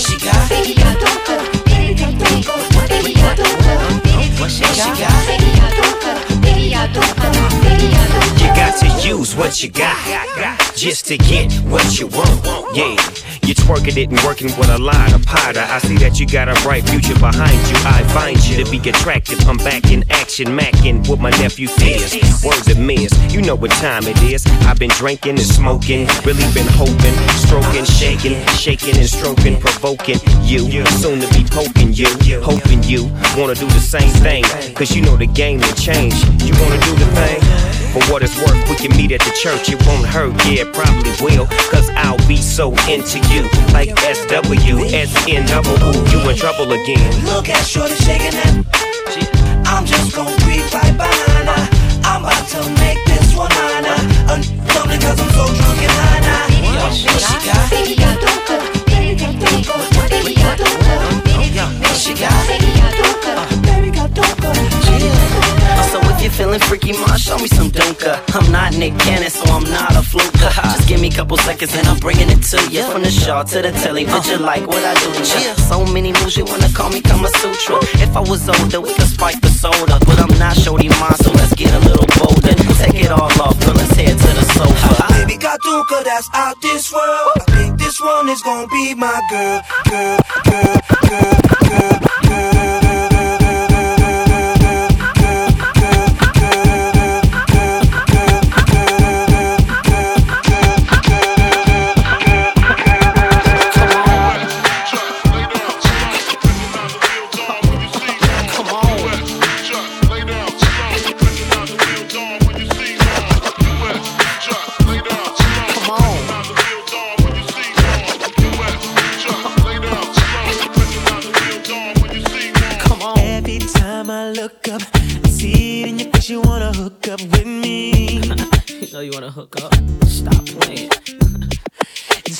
she 0.00 0.16
got? 0.16 0.48
What 4.40 4.50
she 4.50 4.64
got? 4.64 4.96
You 8.40 8.48
got 8.54 8.72
to 8.80 8.88
use 9.08 9.34
what 9.36 9.62
you 9.62 9.68
got 9.70 9.96
just 10.74 11.06
to 11.06 11.16
get 11.18 11.52
what 11.64 11.98
you 11.98 12.06
want. 12.06 12.46
Yeah 12.74 12.96
you're 13.46 13.54
twerking 13.54 13.96
it 13.96 14.10
and 14.10 14.18
working 14.24 14.48
with 14.58 14.68
a 14.70 14.78
lot 14.78 15.12
of 15.12 15.24
powder. 15.24 15.60
I 15.60 15.78
see 15.78 15.96
that 15.98 16.18
you 16.18 16.26
got 16.26 16.48
a 16.48 16.54
bright 16.62 16.88
future 16.88 17.14
behind 17.14 17.56
you. 17.70 17.76
I 17.86 18.02
find 18.12 18.36
you 18.44 18.64
to 18.64 18.70
be 18.70 18.78
attractive. 18.88 19.38
I'm 19.46 19.56
back 19.58 19.92
in 19.92 20.04
action, 20.10 20.48
macking 20.48 21.08
with 21.08 21.20
my 21.20 21.30
nephew 21.30 21.68
Fizz. 21.68 22.42
Words 22.44 22.68
of 22.68 22.78
miss, 22.78 23.12
you 23.32 23.42
know 23.42 23.54
what 23.54 23.70
time 23.72 24.02
it 24.04 24.20
is. 24.22 24.44
I've 24.66 24.78
been 24.78 24.90
drinking 24.90 25.38
and 25.38 25.46
smoking, 25.46 26.08
really 26.26 26.42
been 26.54 26.66
hoping, 26.74 27.14
stroking, 27.38 27.84
shaking, 27.84 28.44
shaking 28.56 28.96
and 28.96 29.08
stroking, 29.08 29.60
provoking 29.60 30.18
you. 30.42 30.84
Soon 30.98 31.20
to 31.20 31.28
be 31.32 31.44
poking 31.44 31.92
you, 31.94 32.10
hoping 32.42 32.82
you 32.82 33.04
wanna 33.36 33.54
do 33.54 33.66
the 33.66 33.80
same 33.80 34.10
thing. 34.24 34.42
Cause 34.74 34.94
you 34.94 35.02
know 35.02 35.16
the 35.16 35.26
game 35.26 35.60
will 35.60 35.74
change. 35.74 36.14
You 36.42 36.52
wanna 36.58 36.80
do 36.82 36.94
the 36.96 37.06
thing? 37.14 37.75
For 37.96 38.12
what 38.12 38.22
it's 38.22 38.36
worth, 38.36 38.68
we 38.68 38.76
can 38.76 38.94
meet 38.94 39.10
at 39.12 39.20
the 39.20 39.32
church. 39.40 39.72
It 39.72 39.80
won't 39.86 40.04
hurt, 40.04 40.36
yeah, 40.44 40.68
it 40.68 40.74
probably 40.74 41.16
will. 41.24 41.46
Cause 41.72 41.88
I'll 41.96 42.20
be 42.28 42.36
so 42.36 42.76
into 42.92 43.24
you. 43.32 43.48
Like 43.72 43.88
SW, 44.04 44.84
SN 44.92 45.48
you 46.12 46.20
in 46.28 46.36
trouble 46.36 46.68
again. 46.76 47.08
Look 47.24 47.48
at 47.48 47.64
Shorty 47.64 47.96
shaking 48.04 48.36
that. 48.36 48.52
I'm 49.64 49.86
just 49.86 50.14
gonna 50.14 50.36
creep 50.44 50.68
right 50.76 50.92
behind 50.92 51.48
her. 51.48 51.64
I'm 52.04 52.20
about 52.20 52.44
to 52.52 52.60
make 52.84 53.00
this 53.08 53.32
one 53.32 53.48
mine. 53.48 53.88
Uh, 53.88 54.44
something 54.44 55.00
cause 55.00 55.16
I'm 55.16 55.32
so 55.32 55.48
drunk 55.56 55.80
and 55.80 55.96
high 55.96 56.20
now. 56.20 56.84
What 56.84 56.92
she 56.92 57.08
got? 57.08 57.72
What 61.80 61.96
she 61.96 62.12
got? 62.12 62.56
So 65.96 66.02
if 66.12 66.20
you're 66.20 66.30
feeling 66.30 66.60
freaky, 66.60 66.92
ma, 66.92 67.16
show 67.16 67.38
me 67.38 67.48
some 67.48 67.70
dunka. 67.70 68.20
I'm 68.36 68.52
not 68.52 68.76
Nick 68.76 68.98
Cannon, 68.98 69.30
so 69.30 69.44
I'm 69.48 69.64
not 69.64 69.96
a 69.96 70.02
fluke. 70.02 70.30
Just 70.76 70.86
give 70.86 71.00
me 71.00 71.08
a 71.08 71.10
couple 71.10 71.38
seconds 71.38 71.74
and 71.74 71.88
I'm 71.88 71.96
bringing 71.98 72.28
it 72.28 72.42
to 72.52 72.60
you. 72.68 72.82
From 72.92 73.02
the 73.02 73.10
shawl 73.10 73.44
to 73.44 73.62
the 73.62 73.72
telly, 73.72 74.04
but 74.04 74.26
you 74.28 74.34
uh-huh. 74.34 74.44
like 74.44 74.66
what 74.66 74.84
I 74.84 74.92
do 75.00 75.08
to 75.14 75.20
you. 75.40 75.54
So 75.56 75.86
many 75.86 76.12
moves, 76.12 76.36
you 76.36 76.44
wanna 76.44 76.68
call 76.74 76.90
me 76.90 77.00
Kama 77.00 77.28
Sutra. 77.40 77.78
If 78.04 78.14
I 78.14 78.20
was 78.20 78.46
older, 78.46 78.78
we 78.82 78.92
could 78.92 79.08
spike 79.08 79.40
the 79.40 79.48
soda. 79.48 79.96
But 80.04 80.20
I'm 80.20 80.38
not 80.38 80.54
Shorty 80.58 80.90
Ma, 81.00 81.16
so 81.16 81.32
let's 81.32 81.54
get 81.54 81.72
a 81.72 81.80
little 81.88 82.08
bolder. 82.20 82.52
Take 82.76 83.00
it 83.00 83.10
all 83.10 83.32
off, 83.40 83.56
girl, 83.64 83.72
let's 83.72 83.96
head 83.96 84.18
to 84.18 84.30
the 84.36 84.44
sofa. 84.52 85.12
Baby 85.16 85.38
Katuka, 85.40 86.04
that's 86.04 86.28
out 86.34 86.60
this 86.60 86.92
world. 86.92 87.40
I 87.40 87.40
think 87.56 87.78
this 87.78 87.98
one 88.02 88.28
is 88.28 88.42
gonna 88.42 88.68
be 88.68 88.92
my 88.92 89.16
girl, 89.32 89.62
girl, 89.88 90.18
girl, 90.44 90.76
girl, 91.08 91.40
girl, 91.64 92.00
girl. 92.28 92.76
Every 92.76 92.85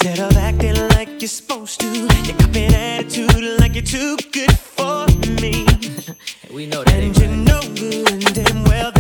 Instead 0.07 0.31
of 0.31 0.37
acting 0.37 0.89
like 0.91 1.21
you're 1.21 1.27
supposed 1.27 1.81
to, 1.81 1.87
you 1.89 2.07
got 2.07 2.57
an 2.57 2.75
attitude 2.75 3.59
like 3.59 3.75
you're 3.75 3.83
too 3.83 4.17
good 4.31 4.57
for 4.57 5.05
me. 5.43 5.67
We 6.55 6.67
know 6.67 6.85
that. 6.85 7.03
And 7.03 7.19
you 7.19 7.27
know 7.27 7.61
good 7.75 8.13
and 8.13 8.35
damn 8.35 8.63
well 8.65 8.93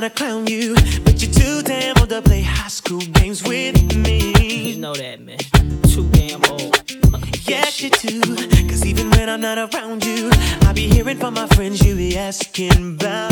nobody 0.00 0.14
tryna 0.14 0.14
clown 0.14 0.46
you, 0.46 0.74
but 1.02 1.20
you're 1.22 1.32
too 1.32 1.62
damn 1.62 1.96
old 1.98 2.08
to 2.10 2.22
play 2.22 2.42
high 2.42 2.68
school 2.68 3.00
games 3.00 3.42
with 3.42 3.96
me. 3.96 4.72
You 4.72 4.76
know 4.80 4.94
that, 4.94 5.20
man. 5.20 5.38
Too 5.88 6.08
damn 6.10 6.44
old. 6.50 6.76
Yes, 7.48 7.80
you 7.80 7.90
do. 7.90 8.20
Cause 8.68 8.84
even 8.84 9.10
when 9.10 9.28
I'm 9.28 9.40
not 9.40 9.58
around 9.58 10.04
you, 10.04 10.30
I 10.62 10.72
be 10.74 10.88
hearing 10.88 11.18
from 11.18 11.34
my 11.34 11.46
friends 11.48 11.84
you 11.84 11.96
be 11.96 12.16
asking 12.16 12.94
about 12.94 13.27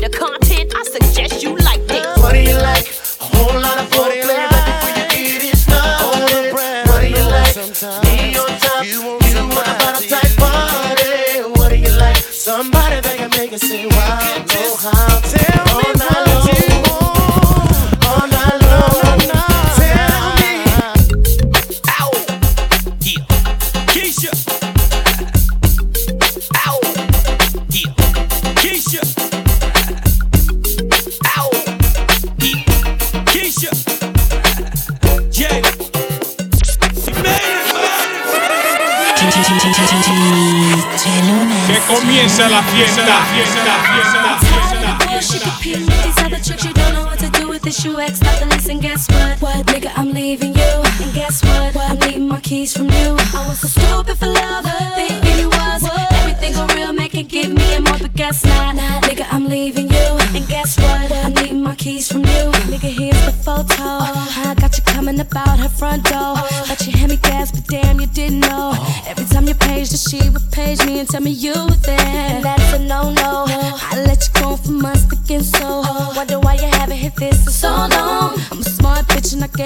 the 0.00 0.08
content. 0.08 0.49
comienza 42.20 42.48
la 42.48 42.62
fiesta. 42.62 43.00
You 47.84 47.98
ex 48.00 48.20
nothing 48.20 48.48
less 48.48 48.68
and 48.68 48.82
guess 48.82 49.08
what? 49.08 49.40
What 49.40 49.66
nigga, 49.66 49.90
I'm 49.96 50.12
leaving 50.12 50.54
you. 50.54 50.82
And 51.00 51.14
guess 51.14 51.42
what? 51.44 51.74
what? 51.74 51.90
I'm 51.90 51.98
needing 52.00 52.28
my 52.28 52.40
keys 52.40 52.76
from 52.76 52.90
you. 52.90 53.16
I 53.32 53.46
was 53.48 53.60
so 53.60 53.68
stupid 53.68 54.18
for 54.18 54.26
love, 54.26 54.66
thinking 54.96 55.38
you 55.38 55.48
was 55.48 55.82
what? 55.82 56.12
everything 56.12 56.56
a 56.56 56.66
real, 56.74 56.92
man 56.92 57.08
can 57.08 57.26
give 57.26 57.52
me 57.52 57.74
and 57.74 57.84
more, 57.84 57.96
but 57.98 58.12
guess 58.14 58.44
not. 58.44 58.74
Nah, 58.74 59.00
nigga, 59.02 59.24
I'm 59.30 59.48
leaving 59.48 59.88
you. 59.88 60.08
And 60.34 60.46
guess 60.48 60.78
what? 60.78 61.10
what? 61.10 61.24
I'm 61.24 61.32
needing 61.34 61.62
my 61.62 61.74
keys 61.76 62.10
from 62.10 62.20
you. 62.20 62.50
Nigga, 62.68 62.90
here's 62.90 63.24
the 63.24 63.32
photo. 63.32 63.84
I 63.84 64.54
got 64.58 64.76
you 64.76 64.82
coming 64.84 65.20
about 65.20 65.58
her 65.58 65.68
front 65.68 66.04
door. 66.04 66.36
Let 66.68 66.86
you 66.86 66.92
hear 66.92 67.08
me 67.08 67.16
gasp, 67.16 67.54
but 67.54 67.66
damn, 67.68 68.00
you 68.00 68.08
didn't 68.08 68.40
know 68.40 68.72
page, 69.70 69.90
that 69.90 70.02
she 70.10 70.30
would 70.30 70.46
page 70.50 70.84
me 70.84 70.98
and 71.00 71.08
tell 71.08 71.20
me 71.20 71.30
you 71.30 71.52
were 71.52 71.82
there. 71.86 72.00
And 72.00 72.44
that's 72.44 72.72
a 72.72 72.78
no 72.78 73.12
no. 73.12 73.44
I 73.48 74.02
let 74.06 74.20
you 74.26 74.42
go 74.42 74.56
for 74.56 74.72
months, 74.72 75.04
thinking 75.04 75.42
so. 75.42 75.82
Wonder 76.16 76.38
why 76.40 76.54
you 76.54 76.68
haven't 76.78 76.96
hit 76.96 77.14
this 77.16 77.46
in 77.46 77.52
so 77.52 77.68
long. 77.68 78.34
I'm 78.50 78.59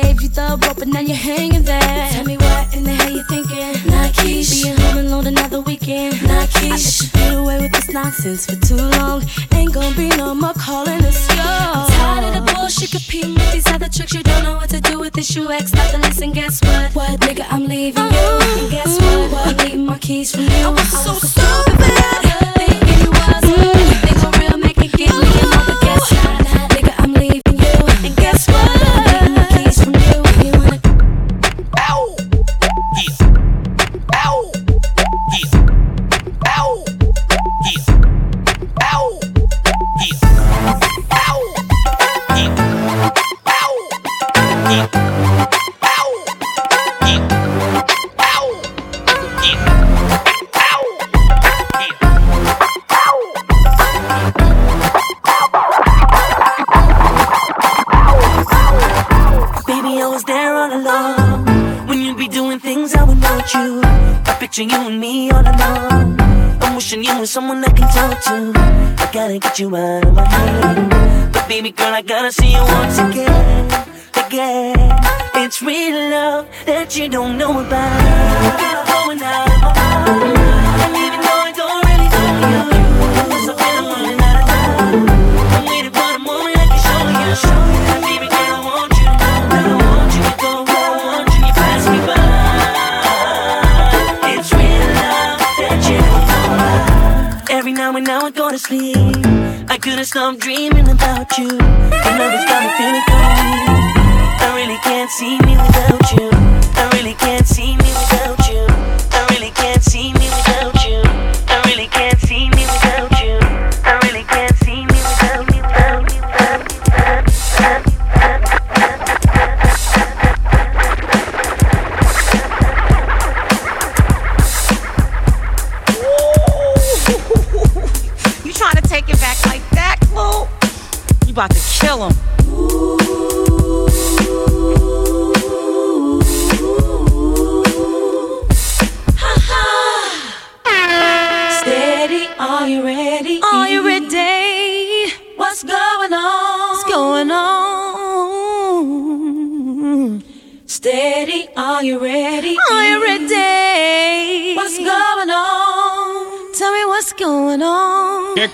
gave 0.03 0.23
you 0.23 0.29
the 0.29 0.59
rope, 0.63 0.79
and 0.83 0.93
now 0.93 1.01
you're 1.01 1.17
hanging 1.17 1.63
there. 1.63 2.09
Tell 2.11 2.25
me 2.25 2.37
what 2.37 2.75
in 2.75 2.83
the 2.85 2.91
hell 2.91 3.11
you 3.11 3.23
thinking? 3.29 3.73
Not 3.91 4.11
Keish. 4.19 4.51
Being 4.51 4.77
home 4.77 4.99
alone 5.07 5.27
another 5.27 5.61
weekend. 5.61 6.21
Not 6.23 6.49
Keish. 6.49 7.15
I 7.15 7.19
get 7.19 7.39
away 7.39 7.61
with 7.61 7.73
this 7.73 7.89
nonsense 7.91 8.47
for 8.47 8.57
too 8.57 8.83
long. 8.99 9.23
Ain't 9.53 9.73
gonna 9.73 9.95
be 9.97 10.09
no 10.09 10.35
more 10.35 10.55
calling 10.55 11.03
us 11.05 11.21
yours. 11.29 11.39
I'm 11.39 11.91
tired 11.99 12.25
of 12.29 12.33
the 12.35 12.55
bullshit 12.55 12.91
competing 12.91 13.35
with 13.35 13.53
these 13.53 13.69
other 13.69 13.89
tricks. 13.89 14.13
You 14.15 14.23
don't 14.23 14.43
know 14.43 14.57
what 14.57 14.71
to 14.71 14.81
do 14.81 14.99
with 14.99 15.13
this. 15.13 15.35
You 15.37 15.51
X. 15.51 15.71
stop 15.71 15.91
the 15.93 15.99
listen. 15.99 16.33
Guess 16.33 16.61
what? 16.65 16.95
What, 16.95 17.21
nigga, 17.21 17.47
I'm 17.51 17.67
leaving 17.67 18.11
you. 18.19 18.31
And 18.61 18.71
guess 18.71 19.01
what? 19.01 19.33
what? 19.33 19.47
I'm 19.47 19.57
leaving 19.59 19.87
my 19.87 19.99
keys 19.99 20.35
from 20.35 20.45
you. 20.45 20.67
I 20.67 20.71
was 20.71 20.91
so 21.05 21.15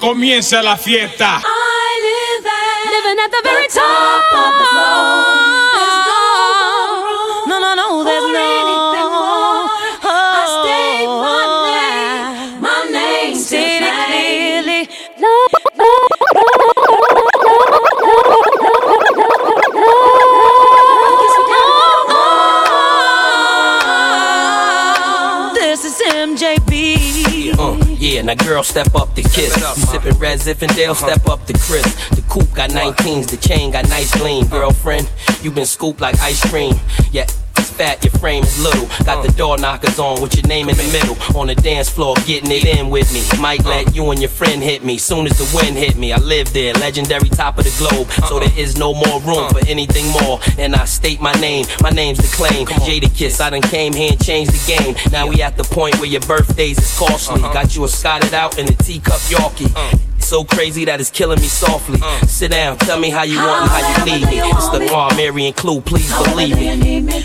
comienza 0.01 0.63
la 0.63 0.77
fiesta. 0.77 1.41
Now, 28.31 28.37
girl, 28.45 28.62
step 28.62 28.95
up 28.95 29.12
the 29.16 29.22
kiss. 29.22 29.61
Up, 29.61 29.76
Sipping 29.76 30.16
Red 30.20 30.39
Zinfandel, 30.39 30.91
uh-huh. 30.91 31.16
step 31.16 31.28
up 31.28 31.45
the 31.49 31.55
crisp. 31.55 32.14
The 32.14 32.22
coupe 32.28 32.55
got 32.55 32.70
19s, 32.70 33.28
the 33.28 33.37
chain 33.37 33.72
got 33.72 33.89
nice 33.89 34.16
gleam. 34.16 34.45
Uh-huh. 34.45 34.61
Girlfriend, 34.61 35.11
you 35.43 35.51
been 35.51 35.66
scooped 35.66 36.01
like 36.01 36.16
ice 36.20 36.49
cream. 36.49 36.74
Yeah, 37.11 37.26
fat, 37.81 38.05
your 38.05 38.12
frame's 38.20 38.62
little. 38.62 38.87
Got 39.07 39.24
the 39.24 39.33
door 39.33 39.57
knockers 39.57 39.99
on 39.99 40.20
with 40.20 40.37
your 40.37 40.47
name 40.47 40.68
in 40.68 40.76
the 40.76 40.89
middle. 40.93 41.16
On 41.35 41.47
the 41.47 41.55
dance 41.55 41.89
floor, 41.89 42.14
getting 42.26 42.51
it 42.51 42.66
in 42.66 42.91
with 42.91 43.11
me. 43.14 43.22
Might 43.41 43.64
let 43.64 43.95
you 43.97 44.11
and 44.11 44.20
your 44.20 44.28
friend 44.28 44.62
hit 44.62 44.85
me. 44.85 44.99
Soon 44.99 45.24
as 45.24 45.39
the 45.39 45.49
wind 45.57 45.78
hit 45.78 45.97
me, 45.97 46.12
I 46.12 46.18
live 46.18 46.53
there. 46.53 46.74
Legendary 46.74 47.31
top 47.31 47.57
of 47.59 47.64
the 47.64 47.74
globe. 47.78 48.11
So 48.28 48.39
there 48.39 48.53
is 48.59 48.76
no 48.76 48.93
more 48.93 49.18
room 49.22 49.49
for 49.49 49.66
anything 49.66 50.07
more. 50.20 50.41
And 50.59 50.74
I 50.76 50.85
state 50.85 51.22
my 51.22 51.33
name, 51.35 51.64
my 51.81 51.89
name's 51.89 52.18
the 52.18 52.37
claim. 52.37 52.66
Jadakiss, 52.66 53.41
I 53.41 53.49
done 53.49 53.62
came 53.62 53.95
here 53.95 54.12
and 54.12 54.22
changed 54.22 54.53
the 54.53 54.62
game. 54.76 54.95
Now 55.11 55.26
we 55.26 55.41
at 55.41 55.57
the 55.57 55.64
point 55.64 55.97
where 55.97 56.11
your 56.11 56.20
birthdays 56.22 56.78
is 56.78 56.99
costly. 56.99 57.41
Got 57.41 57.76
you 57.76 57.85
a 57.85 57.89
scotted 57.89 58.35
out 58.35 58.59
in 58.59 58.66
a 58.68 58.76
teacup 58.76 59.20
Yorkie 59.33 59.72
so 60.20 60.45
crazy 60.45 60.85
that 60.85 61.01
it's 61.01 61.11
killing 61.11 61.41
me 61.41 61.49
softly. 61.49 61.99
Uh. 62.01 62.26
Sit 62.26 62.53
down, 62.53 62.76
tell 62.78 63.01
me 63.01 63.11
how 63.11 63.24
you 63.24 63.39
want 63.39 63.64
me, 63.64 63.68
how 63.68 64.05
you 64.05 64.05
need 64.05 64.26
me. 64.26 64.39
It's 64.39 64.68
the 64.68 64.81
Mar, 64.93 65.12
Mary, 65.16 65.47
and 65.47 65.57
Clue, 65.57 65.81
please 65.81 66.12
believe 66.22 66.57
me. 66.57 67.24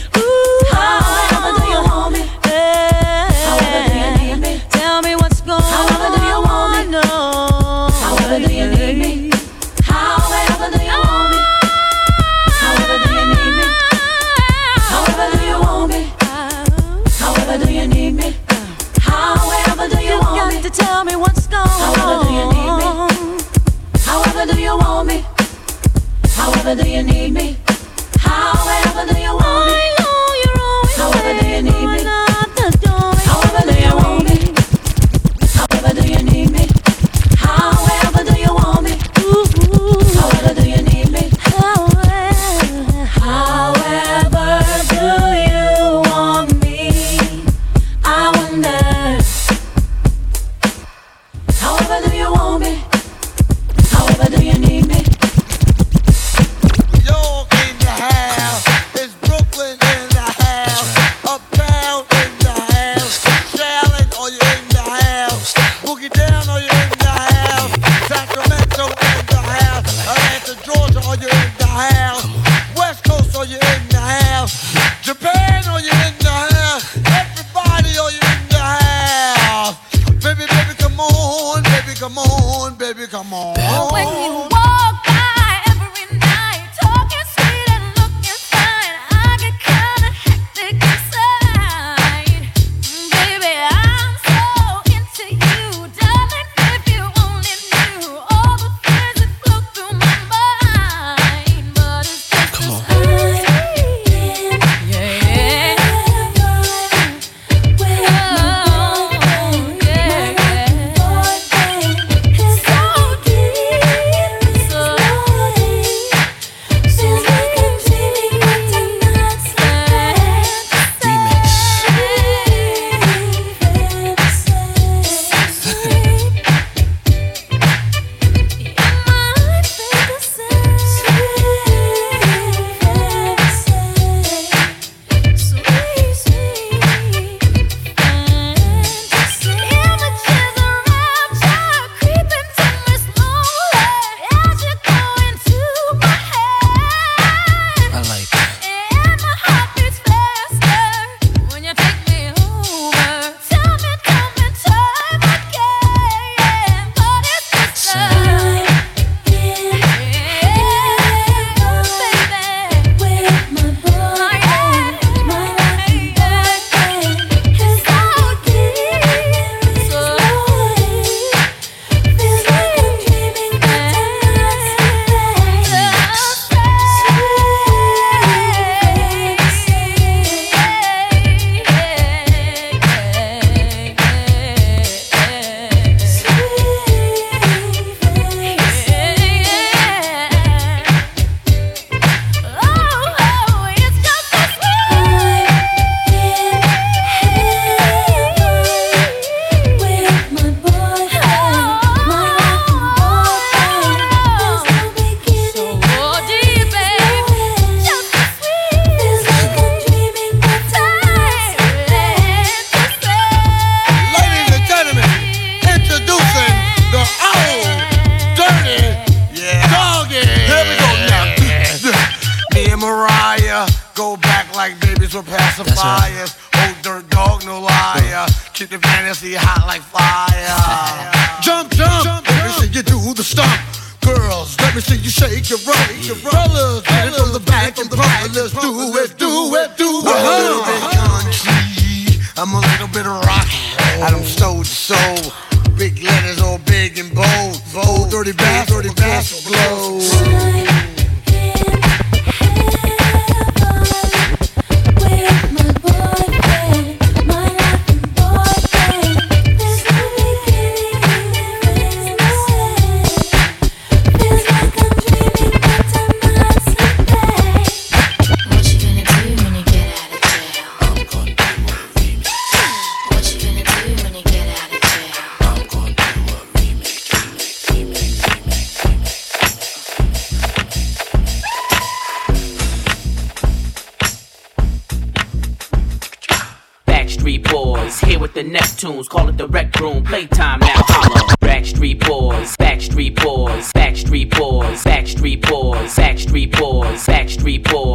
Backstreet 294.86 295.42
Boys, 295.48 295.96
Backstreet 295.96 296.58
Boys, 296.58 297.06
Backstreet 297.06 297.64
Boys, 297.70 297.95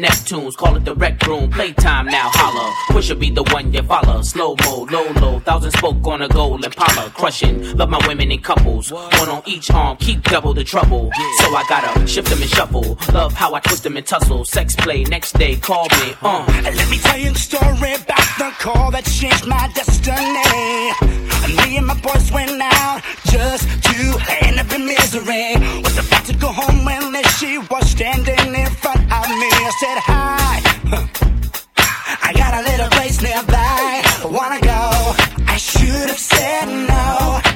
Neptunes, 0.00 0.56
call 0.56 0.76
it 0.76 0.84
the 0.86 0.94
rec 0.94 1.20
room, 1.26 1.50
playtime 1.50 2.06
now, 2.06 2.30
holla. 2.32 2.72
Pusha 2.88 3.18
be 3.18 3.28
the 3.28 3.42
one 3.52 3.70
you 3.70 3.82
follow, 3.82 4.22
slow 4.22 4.56
mo, 4.64 4.86
low 4.90 5.06
low, 5.20 5.40
thousand 5.40 5.72
spoke 5.72 6.06
on 6.06 6.22
a 6.22 6.28
gold 6.28 6.64
Impala, 6.64 7.10
crushing, 7.10 7.76
love 7.76 7.90
my 7.90 8.00
women 8.06 8.32
in 8.32 8.40
couples, 8.40 8.90
one 8.90 9.28
on 9.28 9.42
each 9.44 9.70
arm, 9.70 9.98
keep 9.98 10.22
double 10.22 10.54
the 10.54 10.64
trouble. 10.64 11.10
So 11.38 11.54
I 11.54 11.64
gotta 11.68 12.06
shift 12.06 12.30
them 12.30 12.40
and 12.40 12.50
shuffle, 12.50 12.96
love 13.12 13.34
how 13.34 13.52
I 13.52 13.60
twist 13.60 13.82
them 13.82 13.98
and 13.98 14.06
tussle, 14.06 14.46
sex 14.46 14.74
play, 14.74 15.04
next 15.04 15.32
day 15.32 15.56
call 15.56 15.84
me, 15.90 16.14
uh. 16.22 16.46
Let 16.62 16.88
me 16.88 16.96
tell 16.96 17.18
you 17.18 17.32
the 17.32 17.38
story 17.38 17.92
about 17.92 18.28
the 18.38 18.50
call 18.58 18.90
that 18.92 19.04
changed 19.04 19.46
my 19.46 19.70
destiny. 19.74 21.20
Me 21.56 21.76
and 21.76 21.86
my 21.86 22.00
boys 22.00 22.30
went 22.32 22.62
out 22.62 23.02
just 23.26 23.68
to 23.82 24.18
end 24.44 24.60
up 24.60 24.72
in 24.72 24.86
misery. 24.86 25.56
Was 25.82 25.98
about 25.98 26.24
to 26.26 26.34
go 26.36 26.48
home 26.48 26.84
when 26.84 27.00
she 27.38 27.58
was 27.58 27.90
standing 27.90 28.54
in 28.54 28.70
front 28.82 29.00
of 29.00 29.26
me. 29.40 29.48
I 29.50 29.72
said 29.80 29.89
hi. 29.98 30.60
I 32.22 32.32
got 32.34 32.54
a 32.54 32.62
little 32.70 32.88
place 32.90 33.20
nearby. 33.22 34.02
Wanna 34.24 34.60
go? 34.60 35.14
I 35.46 35.56
should 35.56 36.08
have 36.08 36.18
said 36.18 36.66
no. 36.66 37.49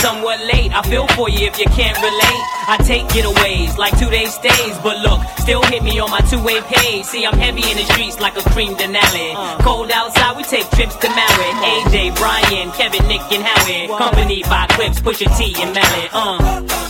Somewhat 0.00 0.40
late. 0.40 0.72
I 0.72 0.82
feel 0.88 1.06
for 1.08 1.28
you 1.28 1.46
if 1.46 1.58
you 1.58 1.66
can't 1.66 1.96
relate. 2.00 2.42
I 2.72 2.78
take 2.84 3.04
getaways 3.12 3.76
like 3.76 3.98
two 3.98 4.08
day 4.08 4.24
stays, 4.26 4.78
but 4.82 4.98
look, 5.00 5.20
still 5.38 5.62
hit 5.62 5.82
me 5.82 5.98
on 6.00 6.10
my 6.10 6.20
two 6.20 6.42
way 6.42 6.60
page. 6.62 7.04
See, 7.04 7.26
I'm 7.26 7.36
heavy 7.36 7.68
in 7.70 7.76
the 7.76 7.84
streets 7.92 8.18
like 8.18 8.36
a 8.36 8.42
cream 8.50 8.74
Denali. 8.76 9.36
Cold 9.62 9.90
outside, 9.90 10.36
we 10.36 10.44
take 10.44 10.68
trips 10.70 10.96
to 10.96 11.08
Marin. 11.08 11.56
AJ, 11.84 12.16
Brian, 12.16 12.70
Kevin, 12.72 13.06
Nick, 13.08 13.20
and 13.30 13.42
Howard. 13.44 13.98
Company 13.98 14.42
by 14.44 14.66
Clipse, 14.70 15.00
Pusha 15.00 15.28
T, 15.36 15.54
and 15.60 15.74
Malice. 15.74 16.10
Uh. 16.12 16.89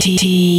DJ 0.00 0.49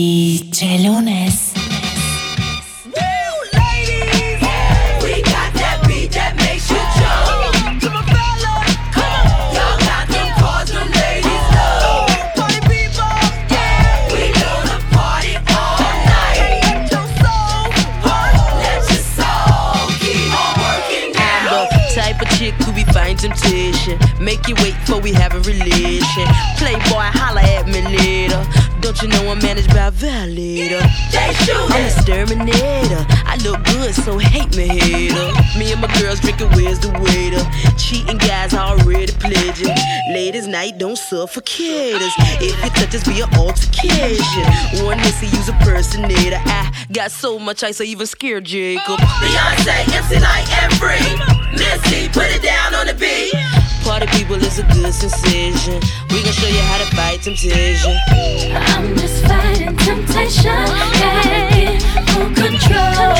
my 35.81 35.99
girls 35.99 36.19
drinking, 36.19 36.49
where's 36.51 36.79
the 36.79 36.89
waiter? 37.01 37.43
Cheating 37.77 38.17
guys 38.17 38.53
already 38.53 39.11
pledging. 39.13 39.75
Ladies' 40.13 40.47
night, 40.47 40.77
don't 40.77 40.97
suffocate 40.97 41.95
us. 41.95 42.13
If 42.39 42.63
you 42.63 42.69
touch 42.69 42.95
us, 42.95 43.03
be 43.03 43.21
an 43.21 43.33
altercation. 43.35 44.85
One 44.85 44.97
missy, 44.97 45.25
use 45.27 45.49
a 45.49 45.53
personator. 45.63 46.39
I 46.45 46.71
got 46.91 47.11
so 47.11 47.39
much 47.39 47.63
ice, 47.63 47.81
I 47.81 47.85
even 47.85 48.05
scared 48.05 48.45
Jacob. 48.45 48.99
Beyonce, 48.99 49.89
MC 49.91 50.19
Lyte, 50.19 50.49
and 50.63 50.73
Free. 50.75 51.57
Missy, 51.57 52.09
put 52.09 52.29
it 52.29 52.43
down 52.43 52.75
on 52.75 52.87
the 52.87 52.93
beat. 52.93 53.60
Party 53.91 54.07
people 54.07 54.37
is 54.37 54.57
a 54.57 54.63
good 54.71 54.93
sensation. 54.93 55.73
We 56.11 56.23
gon' 56.23 56.31
show 56.31 56.47
you 56.47 56.61
how 56.61 56.77
to 56.77 56.95
fight 56.95 57.21
temptation. 57.23 57.93
I'm 58.09 58.95
just 58.95 59.25
fighting 59.25 59.75
temptation. 59.75 60.65
Gotta 61.03 62.31
control. 62.33 63.11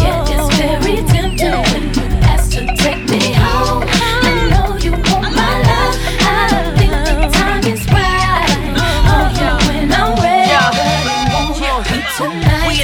Yeah, 0.00 0.24
it's 0.24 0.56
very 0.56 0.96
tempting 1.12 2.08
ask 2.24 2.50
to 2.52 2.64
take 2.74 3.04
me 3.10 3.37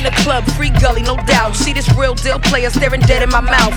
in 0.05 0.13
the 0.13 0.23
club, 0.23 0.45
free 0.53 0.71
gully, 0.71 1.03
no 1.03 1.17
doubt. 1.27 1.57
See 1.57 1.73
this 1.73 1.89
real 1.95 2.15
deal 2.15 2.39
player 2.39 2.71
staring 2.71 3.01
dead 3.03 3.23
in 3.23 3.31
my 3.31 3.41
mouth. 3.41 3.75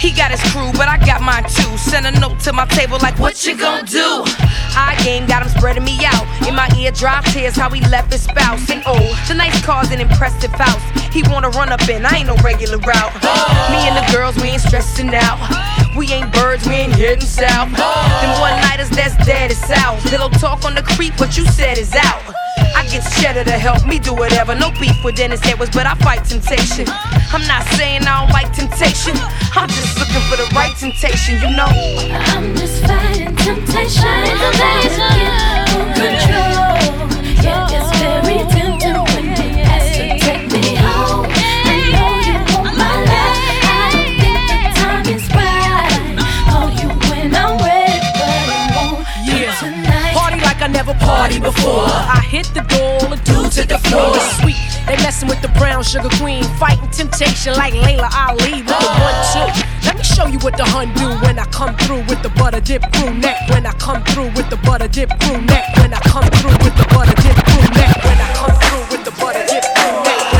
He 0.00 0.10
got 0.10 0.30
his 0.30 0.40
crew, 0.52 0.70
but 0.72 0.88
I 0.88 0.98
got 1.04 1.22
mine 1.22 1.44
too. 1.44 1.76
Send 1.76 2.06
a 2.06 2.12
note 2.20 2.40
to 2.40 2.52
my 2.52 2.66
table 2.66 2.98
like, 3.02 3.18
what 3.18 3.46
you 3.46 3.56
gon' 3.56 3.84
do? 3.84 4.24
High 4.72 4.96
game 5.04 5.26
got 5.26 5.42
him 5.42 5.48
spreading 5.48 5.84
me 5.84 5.98
out. 6.04 6.24
In 6.46 6.54
my 6.54 6.68
ear, 6.78 6.92
drop 6.92 7.24
tears 7.26 7.56
how 7.56 7.70
he 7.70 7.80
left 7.88 8.12
his 8.12 8.22
spouse. 8.22 8.70
And 8.70 8.82
oh, 8.86 9.00
nice 9.34 9.64
car's 9.64 9.90
an 9.90 10.00
impressive 10.00 10.52
house. 10.52 10.82
He 11.12 11.22
wanna 11.28 11.50
run 11.50 11.70
up 11.70 11.86
in, 11.88 12.04
I 12.06 12.16
ain't 12.16 12.28
no 12.28 12.36
regular 12.36 12.78
route. 12.78 13.14
Me 13.72 13.80
and 13.88 13.96
the 13.96 14.06
girls, 14.12 14.36
we 14.36 14.48
ain't 14.48 14.62
stressing 14.62 15.14
out. 15.14 15.38
We 15.96 16.12
ain't 16.12 16.32
birds, 16.32 16.66
we 16.66 16.74
ain't 16.74 16.92
heading 16.92 17.20
south. 17.20 17.70
Them 17.72 18.40
one 18.40 18.56
nighters 18.62 18.90
that's 18.90 19.16
dead 19.26 19.50
is 19.50 19.70
out. 19.70 19.98
Pillow 20.08 20.28
talk 20.28 20.64
on 20.64 20.74
the 20.74 20.82
creep, 20.82 21.18
what 21.18 21.36
you 21.36 21.44
said 21.46 21.78
is 21.78 21.94
out. 21.94 22.45
I 22.56 22.86
get 22.90 23.02
cheddar 23.20 23.44
to 23.44 23.58
help 23.58 23.86
me 23.86 23.98
do 23.98 24.14
whatever. 24.14 24.54
No 24.54 24.70
beef 24.80 25.02
with 25.04 25.16
Dennis 25.16 25.40
Edwards, 25.44 25.72
but 25.74 25.86
I 25.86 25.94
fight 25.96 26.24
temptation. 26.24 26.86
I'm 26.88 27.46
not 27.46 27.64
saying 27.76 28.02
I 28.02 28.24
don't 28.24 28.32
like 28.32 28.52
temptation. 28.52 29.14
I'm 29.54 29.68
just 29.68 29.98
looking 29.98 30.22
for 30.28 30.36
the 30.36 30.48
right 30.54 30.74
temptation, 30.76 31.40
you 31.40 31.56
know. 31.56 31.66
I'm 31.66 32.54
just 32.54 32.84
fighting 32.84 33.34
temptation. 33.36 34.04
Control. 35.96 36.45
I 51.08 51.38
before. 51.38 51.86
I 51.86 52.20
hit 52.26 52.46
the 52.54 52.62
door, 52.66 52.98
the 53.08 53.20
dudes 53.22 53.56
hit 53.56 53.68
the 53.68 53.78
floor. 53.78 54.14
Sweet, 54.42 54.58
they 54.86 54.96
messing 55.02 55.28
with 55.28 55.40
the 55.40 55.48
brown 55.58 55.82
sugar 55.82 56.08
queen, 56.18 56.42
fighting 56.58 56.90
temptation 56.90 57.54
like 57.54 57.74
Laila 57.74 58.10
Ali 58.12 58.62
with 58.62 58.74
uh. 58.74 58.80
the 58.82 58.92
one 59.06 59.18
two. 59.30 59.86
Let 59.86 59.96
me 59.96 60.02
show 60.02 60.26
you 60.26 60.38
what 60.40 60.56
the 60.56 60.64
hun 60.64 60.92
do 60.94 61.08
when 61.24 61.38
I 61.38 61.46
come 61.46 61.76
through 61.76 62.02
with 62.10 62.22
the 62.22 62.30
butter 62.30 62.60
dip 62.60 62.82
crew 62.92 63.14
neck. 63.14 63.48
When 63.50 63.66
I 63.66 63.72
come 63.74 64.02
through 64.04 64.30
with 64.34 64.50
the 64.50 64.56
butter 64.66 64.88
dip 64.88 65.10
crew 65.20 65.40
neck. 65.42 65.64
When 65.78 65.94
I 65.94 66.00
come 66.00 66.26
through 66.42 66.58
with 66.64 66.74
the 66.76 66.86
butter 66.90 67.14
dip 67.22 67.38
crew 67.46 67.66
neck. 67.78 67.94
When 68.04 68.18
I 68.18 68.28
come 68.34 68.56
through 68.66 68.84
with 68.90 69.04
the 69.04 69.12
butter 69.12 69.44
dip 69.46 69.62
crew 69.62 70.02
neck. 70.02 70.35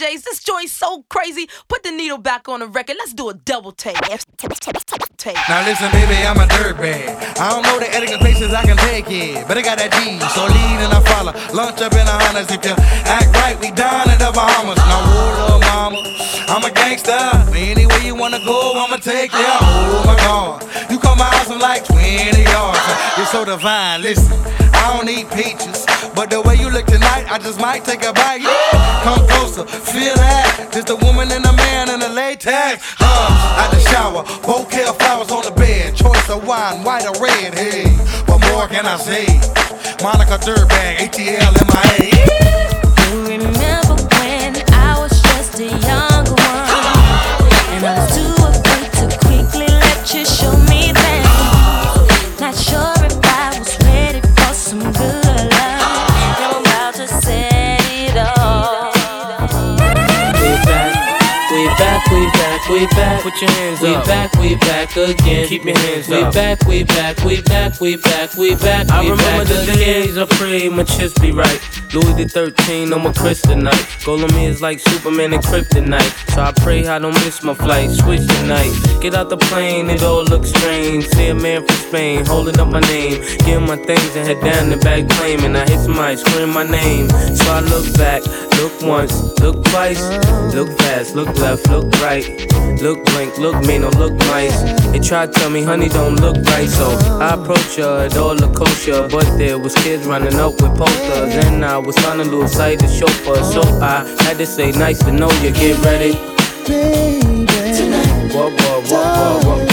DJs, 0.00 0.22
this 0.22 0.42
joint's 0.42 0.72
so 0.72 1.02
crazy. 1.08 1.48
Put 1.68 1.82
the 1.82 1.90
needle 1.90 2.18
back 2.18 2.48
on 2.48 2.60
the 2.60 2.66
record. 2.66 2.96
Let's 2.98 3.12
do 3.12 3.28
a 3.28 3.34
double 3.34 3.72
take. 3.72 4.00
Now 4.00 5.64
listen, 5.66 5.90
baby, 5.92 6.16
I'm 6.24 6.38
a 6.38 6.46
dirtbag. 6.46 7.38
I 7.38 7.50
don't 7.50 7.62
know 7.62 7.78
the 7.78 7.92
etiquette 7.92 8.20
places 8.20 8.54
I 8.54 8.64
can 8.64 8.76
take 8.78 9.10
it, 9.10 9.46
but 9.46 9.58
I 9.58 9.62
got 9.62 9.76
that 9.78 9.92
G, 9.92 10.18
so 10.32 10.46
lead 10.48 10.80
and 10.80 10.92
I 10.92 11.00
follow. 11.04 11.32
Lunch 11.54 11.80
up 11.82 11.92
in 11.92 12.06
the 12.06 12.12
Hondas 12.12 12.48
if 12.48 12.64
you 12.64 12.72
act 13.04 13.28
right, 13.36 13.60
we 13.60 13.70
down 13.72 14.08
in 14.08 14.18
the 14.18 14.32
Bahamas. 14.32 14.78
Now 14.78 15.04
hold 15.04 15.62
up, 15.62 15.68
mama, 15.68 16.00
I'm 16.48 16.64
a 16.64 16.72
gangster. 16.72 17.20
Anywhere 17.52 18.00
you 18.00 18.14
wanna 18.14 18.40
go, 18.44 18.72
I'ma 18.80 18.96
take 18.96 19.32
you. 19.32 19.44
Oh 19.44 20.02
my 20.06 20.16
God, 20.16 20.64
you 20.90 20.98
come 20.98 21.18
my 21.18 21.24
house, 21.24 21.50
I'm 21.50 21.60
like 21.60 21.84
20 21.84 22.40
yards. 22.40 22.80
You're 23.18 23.26
so 23.26 23.44
divine. 23.44 24.00
Listen, 24.00 24.32
I 24.80 24.96
don't 24.96 25.08
eat 25.08 25.28
peaches, 25.30 25.84
but 26.14 26.30
the 26.30 26.40
way 26.40 26.56
you 26.56 26.70
look 26.70 26.86
tonight, 26.86 27.26
I 27.30 27.38
just 27.38 27.60
might 27.60 27.84
take 27.84 28.02
a 28.02 28.12
bite. 28.12 28.40
Come 29.04 29.26
closer, 29.28 29.64
feel 29.66 30.14
that. 30.16 30.70
Just 30.72 30.88
a 30.88 30.96
woman 30.96 31.30
and 31.30 31.44
a 31.44 31.52
man 31.52 31.90
in 31.90 32.00
a 32.00 32.08
latex. 32.08 32.80
Uh, 32.98 33.60
out 33.60 33.70
the 33.70 33.80
shower, 33.92 34.24
bouquet 34.40 34.88
of 34.88 34.96
flowers 34.96 35.30
on 35.30 35.44
the 35.44 35.52
bed. 35.52 35.94
Choice 35.94 36.30
of 36.30 36.46
wine, 36.46 36.82
white 36.82 37.04
or 37.04 37.12
red. 37.20 37.52
Hey, 37.54 37.92
what 38.24 38.40
more 38.50 38.66
can 38.68 38.86
I 38.86 38.96
say? 38.96 39.26
Monica 40.02 40.40
Dirtbag, 40.40 40.96
ATL 41.04 41.52
MIA. 41.68 42.16
You 43.12 43.36
remember 43.36 44.00
when 44.16 44.56
I 44.72 44.96
was 44.98 45.12
just 45.20 45.60
a 45.60 45.68
younger 45.68 46.40
one, 46.40 46.66
and 47.76 47.84
I 47.84 48.00
was 48.00 48.16
too 48.16 48.32
afraid 48.48 48.88
to 48.96 49.06
quickly 49.28 49.68
let 49.68 50.14
you 50.14 50.24
show 50.24 50.56
me 50.56 50.69
we 62.70 62.86
back, 62.86 63.24
we 63.24 63.30
we. 63.30 63.30
Put 63.30 63.40
your 63.42 63.50
hands 63.50 63.80
we 63.80 63.94
up. 63.94 64.06
back, 64.06 64.32
we 64.34 64.54
back 64.56 64.96
again. 64.96 65.48
Keep 65.48 65.64
your 65.64 65.78
hands 65.78 66.08
we 66.08 66.22
up. 66.22 66.34
back, 66.34 66.64
we 66.66 66.84
back, 66.84 67.24
we 67.24 67.42
back, 67.42 67.80
we 67.80 67.96
back, 67.96 68.36
we 68.36 68.54
back. 68.54 68.90
I 68.90 69.02
we 69.02 69.10
remember 69.10 69.44
the 69.44 69.72
days 69.74 70.16
I 70.16 70.26
prayed 70.26 70.72
my 70.72 70.84
chest 70.84 71.20
be 71.20 71.32
right. 71.32 71.60
Louis 71.92 72.14
the 72.14 72.28
13 72.28 72.92
on 72.92 73.02
my 73.02 73.10
kryptonite. 73.10 74.04
Golem 74.04 74.48
is 74.48 74.62
like 74.62 74.78
Superman 74.78 75.32
and 75.32 75.42
kryptonite. 75.42 76.32
So 76.32 76.42
I 76.42 76.52
pray 76.52 76.86
I 76.86 76.98
don't 76.98 77.14
miss 77.24 77.42
my 77.42 77.54
flight. 77.54 77.90
Switch 77.90 78.26
tonight. 78.26 78.72
Get 79.00 79.14
out 79.14 79.28
the 79.28 79.36
plane, 79.36 79.90
it 79.90 80.02
all 80.02 80.24
looks 80.24 80.50
strange. 80.50 81.08
See 81.08 81.28
a 81.28 81.34
man 81.34 81.66
from 81.66 81.76
Spain 81.76 82.24
holding 82.24 82.58
up 82.60 82.68
my 82.68 82.80
name. 82.80 83.20
Give 83.44 83.58
him 83.60 83.66
my 83.66 83.76
things 83.76 84.14
and 84.14 84.26
head 84.26 84.40
down 84.40 84.70
the 84.70 84.76
back 84.76 85.08
plane. 85.08 85.40
And 85.40 85.56
I 85.56 85.68
hit 85.68 85.80
somebody 85.80 86.16
scream 86.16 86.50
my 86.50 86.64
name. 86.64 87.08
So 87.10 87.50
I 87.50 87.60
look 87.60 87.92
back, 87.96 88.22
look 88.58 88.80
once, 88.82 89.40
look 89.40 89.64
twice, 89.64 90.02
look 90.54 90.68
fast, 90.78 91.16
look 91.16 91.36
left, 91.38 91.68
look 91.68 91.90
right. 92.00 92.59
Look 92.82 93.04
blank, 93.06 93.36
look 93.38 93.56
mean, 93.66 93.82
don't 93.82 93.96
look 93.96 94.14
nice. 94.14 94.62
They 94.92 95.00
tried 95.00 95.32
to 95.32 95.40
tell 95.40 95.50
me, 95.50 95.62
honey, 95.62 95.88
don't 95.88 96.16
look 96.16 96.36
right. 96.46 96.68
So 96.68 96.86
I 97.20 97.34
approached 97.34 97.76
her, 97.76 98.06
it 98.06 98.16
all 98.16 98.34
looked 98.34 98.56
kosher. 98.56 99.08
But 99.08 99.26
there 99.36 99.58
was 99.58 99.74
kids 99.76 100.06
running 100.06 100.36
up 100.36 100.60
with 100.62 100.76
posters. 100.76 101.34
And 101.44 101.64
I 101.64 101.78
was 101.78 101.96
trying 101.96 102.18
to 102.18 102.24
lose 102.24 102.52
sight 102.52 102.82
of 102.82 102.90
chauffeur. 102.90 103.42
So 103.44 103.62
I 103.80 104.04
had 104.24 104.38
to 104.38 104.46
say, 104.46 104.72
nice 104.72 104.98
to 105.04 105.12
know 105.12 105.30
you, 105.42 105.52
get 105.52 105.78
ready. 105.84 106.12
baby. 106.66 107.46
Whoa, 108.32 108.48
whoa, 108.48 108.80
whoa, 108.82 109.40
whoa, 109.42 109.58
whoa, 109.58 109.69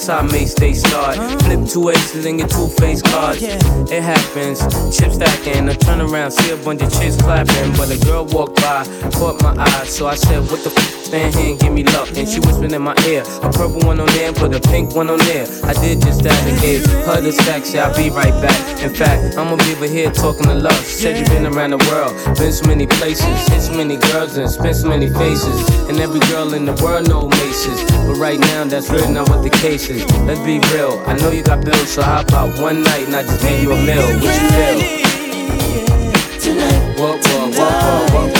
This 0.00 0.08
how 0.08 0.22
Mase 0.22 0.54
they 0.54 0.72
start. 0.72 1.16
Flip 1.42 1.68
two 1.68 1.90
aces 1.90 2.24
and 2.24 2.38
get 2.38 2.48
two 2.48 2.68
face 2.68 3.02
cards. 3.02 3.42
It 3.42 4.02
happens. 4.02 4.60
Chip 4.96 5.12
stacking. 5.12 5.68
I 5.68 5.74
turn 5.74 6.00
around, 6.00 6.30
see 6.30 6.52
a 6.52 6.56
bunch 6.56 6.80
of 6.80 6.90
chicks 6.90 7.20
clapping. 7.20 7.76
But 7.76 7.92
a 7.92 8.02
girl 8.06 8.24
walked 8.24 8.56
by, 8.62 8.84
caught 9.12 9.42
my 9.42 9.54
eye. 9.58 9.84
So 9.84 10.06
I 10.06 10.14
said, 10.14 10.40
What 10.50 10.64
the 10.64 10.70
f? 10.70 11.00
Stand 11.04 11.34
here 11.34 11.50
and 11.50 11.60
give 11.60 11.72
me 11.74 11.84
luck. 11.84 12.08
And 12.16 12.26
she 12.26 12.40
whispered 12.40 12.72
in 12.72 12.80
my 12.80 12.96
ear, 13.04 13.24
A 13.42 13.52
purple 13.52 13.80
one 13.84 14.00
on 14.00 14.06
there, 14.16 14.32
put 14.32 14.54
a 14.54 14.60
pink 14.60 14.94
one 14.94 15.10
on 15.10 15.18
there. 15.18 15.44
I 15.64 15.74
did 15.74 16.00
just 16.00 16.22
that 16.22 16.38
and 16.48 16.58
gave 16.62 16.86
her 17.04 17.20
the 17.20 17.32
stack. 17.32 17.66
Said, 17.66 17.84
I'll 17.84 17.94
be 17.94 18.08
right 18.08 18.32
back. 18.40 18.82
In 18.82 18.94
fact, 18.94 19.36
I'm 19.36 19.50
gonna 19.50 19.62
be 19.64 19.74
over 19.74 19.86
here 19.86 20.10
talking 20.10 20.46
to 20.46 20.54
love. 20.54 20.82
Said 20.86 21.18
you've 21.18 21.28
been 21.28 21.44
around 21.44 21.70
the 21.76 21.82
world, 21.92 22.16
been 22.38 22.52
so 22.52 22.66
many 22.66 22.86
places, 22.86 23.26
hit 23.48 23.60
so 23.60 23.76
many 23.76 23.98
girls 23.98 24.38
and 24.38 24.48
spent 24.48 24.76
so 24.76 24.88
many 24.88 25.10
faces. 25.10 25.60
And 25.90 26.00
every 26.00 26.20
girl 26.32 26.54
in 26.54 26.64
the 26.64 26.72
world 26.82 27.06
know 27.06 27.28
maces. 27.28 27.84
But 28.06 28.16
right 28.16 28.40
now, 28.40 28.64
that's 28.64 28.88
really 28.88 29.12
not 29.12 29.28
what 29.28 29.42
the 29.42 29.50
case 29.50 29.89
Let's 29.90 30.38
be 30.40 30.60
real. 30.72 31.02
I 31.04 31.16
know 31.16 31.32
you 31.32 31.42
got 31.42 31.64
bills, 31.64 31.90
so 31.90 32.02
how 32.02 32.20
about 32.20 32.56
one 32.60 32.84
night 32.84 33.06
and 33.06 33.16
I 33.16 33.22
just 33.24 33.42
give 33.42 33.60
you 33.60 33.72
a 33.72 33.76
meal? 33.76 34.06
What 34.20 34.22
you 34.22 34.50
feel? 34.54 35.00
What, 37.00 37.18
what, 37.18 37.56
what, 37.56 38.12
what, 38.12 38.32
what, 38.32 38.39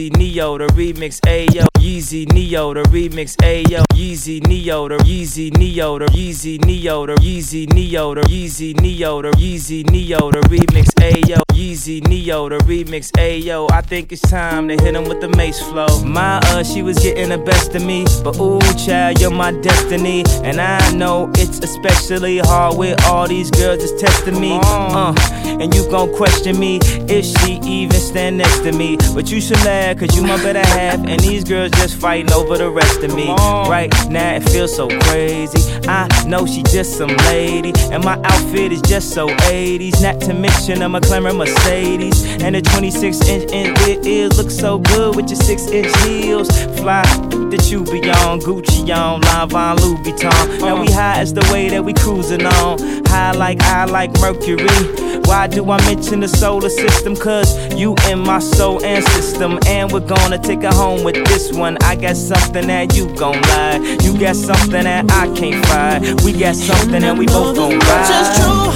Yeezy 0.00 0.16
Neo, 0.16 0.56
the 0.56 0.66
remix, 0.68 1.20
ayo. 1.26 1.66
Yeezy 1.78 2.26
Neo, 2.32 2.72
the 2.72 2.82
remix, 2.84 3.36
ayo. 3.36 3.84
Yeezy 3.92 4.40
Neo, 4.46 4.88
the 4.88 4.96
Yeezy 4.96 5.54
Neo, 5.58 5.98
the 5.98 6.06
Yeezy 6.06 6.64
Neo, 6.64 7.04
the 7.04 7.12
Yeezy 7.16 7.70
Neo, 7.74 8.14
the 8.14 8.22
Yeezy 8.22 8.80
Neo, 8.80 9.20
the 9.20 9.30
Yeezy 9.32 9.90
Neo, 9.90 10.30
the 10.30 10.40
remix, 10.48 10.88
ayo. 11.02 11.42
Yeezy 11.52 12.06
Neo, 12.08 12.48
the 12.48 12.56
remix, 12.58 13.10
ayo. 13.18 13.70
I 13.70 13.82
think 13.82 14.12
it's 14.12 14.22
time 14.22 14.68
to 14.68 14.74
hit 14.82 14.94
him 14.94 15.04
with 15.04 15.20
the 15.20 15.28
Mase 15.36 15.60
flow. 15.60 16.02
My 16.02 16.38
uh, 16.44 16.62
she 16.62 16.82
was 16.82 16.98
getting 16.98 17.28
the 17.28 17.38
best 17.38 17.74
of 17.74 17.84
me, 17.84 18.06
but 18.24 18.38
ooh, 18.40 18.58
child, 18.82 19.20
you're 19.20 19.30
my 19.30 19.52
destiny, 19.60 20.24
and 20.42 20.60
I 20.60 20.92
know 20.92 21.30
it's 21.34 21.58
especially 21.58 22.38
hard 22.38 22.78
with 22.78 23.02
all 23.04 23.28
these 23.28 23.50
girls 23.50 23.80
that's 23.80 24.00
testing 24.00 24.40
me. 24.40 24.58
Uh, 24.62 25.14
and 25.44 25.74
you 25.74 25.88
gon' 25.90 26.14
question 26.14 26.58
me 26.58 26.78
if 26.82 27.26
she 27.26 27.60
even 27.64 28.00
stand 28.00 28.38
next 28.38 28.60
to 28.60 28.72
me, 28.72 28.96
but 29.14 29.30
you 29.30 29.40
should 29.42 29.62
laugh, 29.64 29.89
cause 29.94 30.14
you 30.16 30.22
my 30.22 30.36
better 30.42 30.66
half. 30.66 30.98
And 31.06 31.20
these 31.20 31.44
girls 31.44 31.70
just 31.72 31.96
fighting 31.96 32.32
over 32.32 32.58
the 32.58 32.70
rest 32.70 33.02
of 33.02 33.14
me. 33.14 33.28
Right 33.28 33.92
now 34.08 34.34
it 34.36 34.48
feels 34.48 34.74
so 34.74 34.88
crazy. 34.88 35.58
I 35.88 36.08
know 36.26 36.46
she 36.46 36.62
just 36.64 36.96
some 36.96 37.14
lady. 37.28 37.72
And 37.92 38.04
my 38.04 38.20
outfit 38.24 38.72
is 38.72 38.82
just 38.82 39.10
so 39.12 39.28
80s. 39.28 40.02
Not 40.02 40.20
to 40.22 40.34
mention 40.34 40.82
a 40.82 40.88
McLaren 40.88 41.36
Mercedes. 41.36 42.24
And 42.42 42.54
the 42.54 42.62
26 42.62 43.28
inch 43.28 43.52
in 43.52 43.74
it 43.88 44.06
is 44.06 44.38
look 44.38 44.50
so 44.50 44.78
good 44.78 45.16
with 45.16 45.28
your 45.30 45.40
6 45.40 45.66
inch 45.68 45.96
heels. 46.02 46.48
Fly 46.78 47.02
that 47.50 47.70
you 47.70 47.84
be 47.84 48.08
on, 48.10 48.40
Gucci 48.40 48.94
on, 48.94 49.20
Lanvin, 49.22 49.80
Louis 49.80 50.12
Vuitton. 50.12 50.60
Now 50.60 50.80
we 50.80 50.90
high 50.90 51.20
as 51.20 51.32
the 51.34 51.46
way 51.52 51.68
that 51.68 51.84
we 51.84 51.92
cruising 51.92 52.46
on. 52.46 52.78
High 53.06 53.32
like 53.32 53.60
I 53.62 53.84
like 53.86 54.12
Mercury. 54.20 55.20
Why 55.24 55.46
do 55.46 55.68
I 55.70 55.78
mention 55.86 56.20
the 56.20 56.28
solar 56.28 56.68
system? 56.68 57.14
Cause 57.16 57.54
you 57.74 57.94
in 58.08 58.18
my 58.18 58.38
soul 58.38 58.84
and 58.84 59.04
system. 59.04 59.58
And 59.70 59.92
we're 59.92 60.00
gonna 60.00 60.36
take 60.36 60.64
it 60.64 60.74
home 60.74 61.04
with 61.04 61.14
this 61.26 61.52
one. 61.52 61.78
I 61.82 61.94
got 61.94 62.16
something 62.16 62.66
that 62.66 62.96
you 62.96 63.06
gon' 63.14 63.40
like. 63.54 64.02
You 64.02 64.18
got 64.18 64.34
something 64.34 64.82
that 64.82 65.04
I 65.12 65.32
can't 65.38 65.64
find. 65.66 66.20
We 66.22 66.32
got 66.32 66.56
something 66.56 67.00
that 67.00 67.16
we 67.16 67.26
both 67.26 67.54
gon' 67.54 67.78
ride. 67.78 68.06
Just 68.10 68.32
true, 68.42 68.72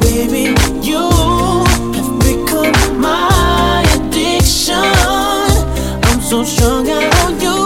baby. 0.00 0.52
You 0.84 1.08
have 1.96 2.18
become 2.18 3.00
my 3.00 3.86
addiction. 3.94 4.74
I'm 6.08 6.20
so 6.20 6.42
strung 6.42 6.90
out 6.90 7.14
on 7.24 7.40
you. 7.40 7.65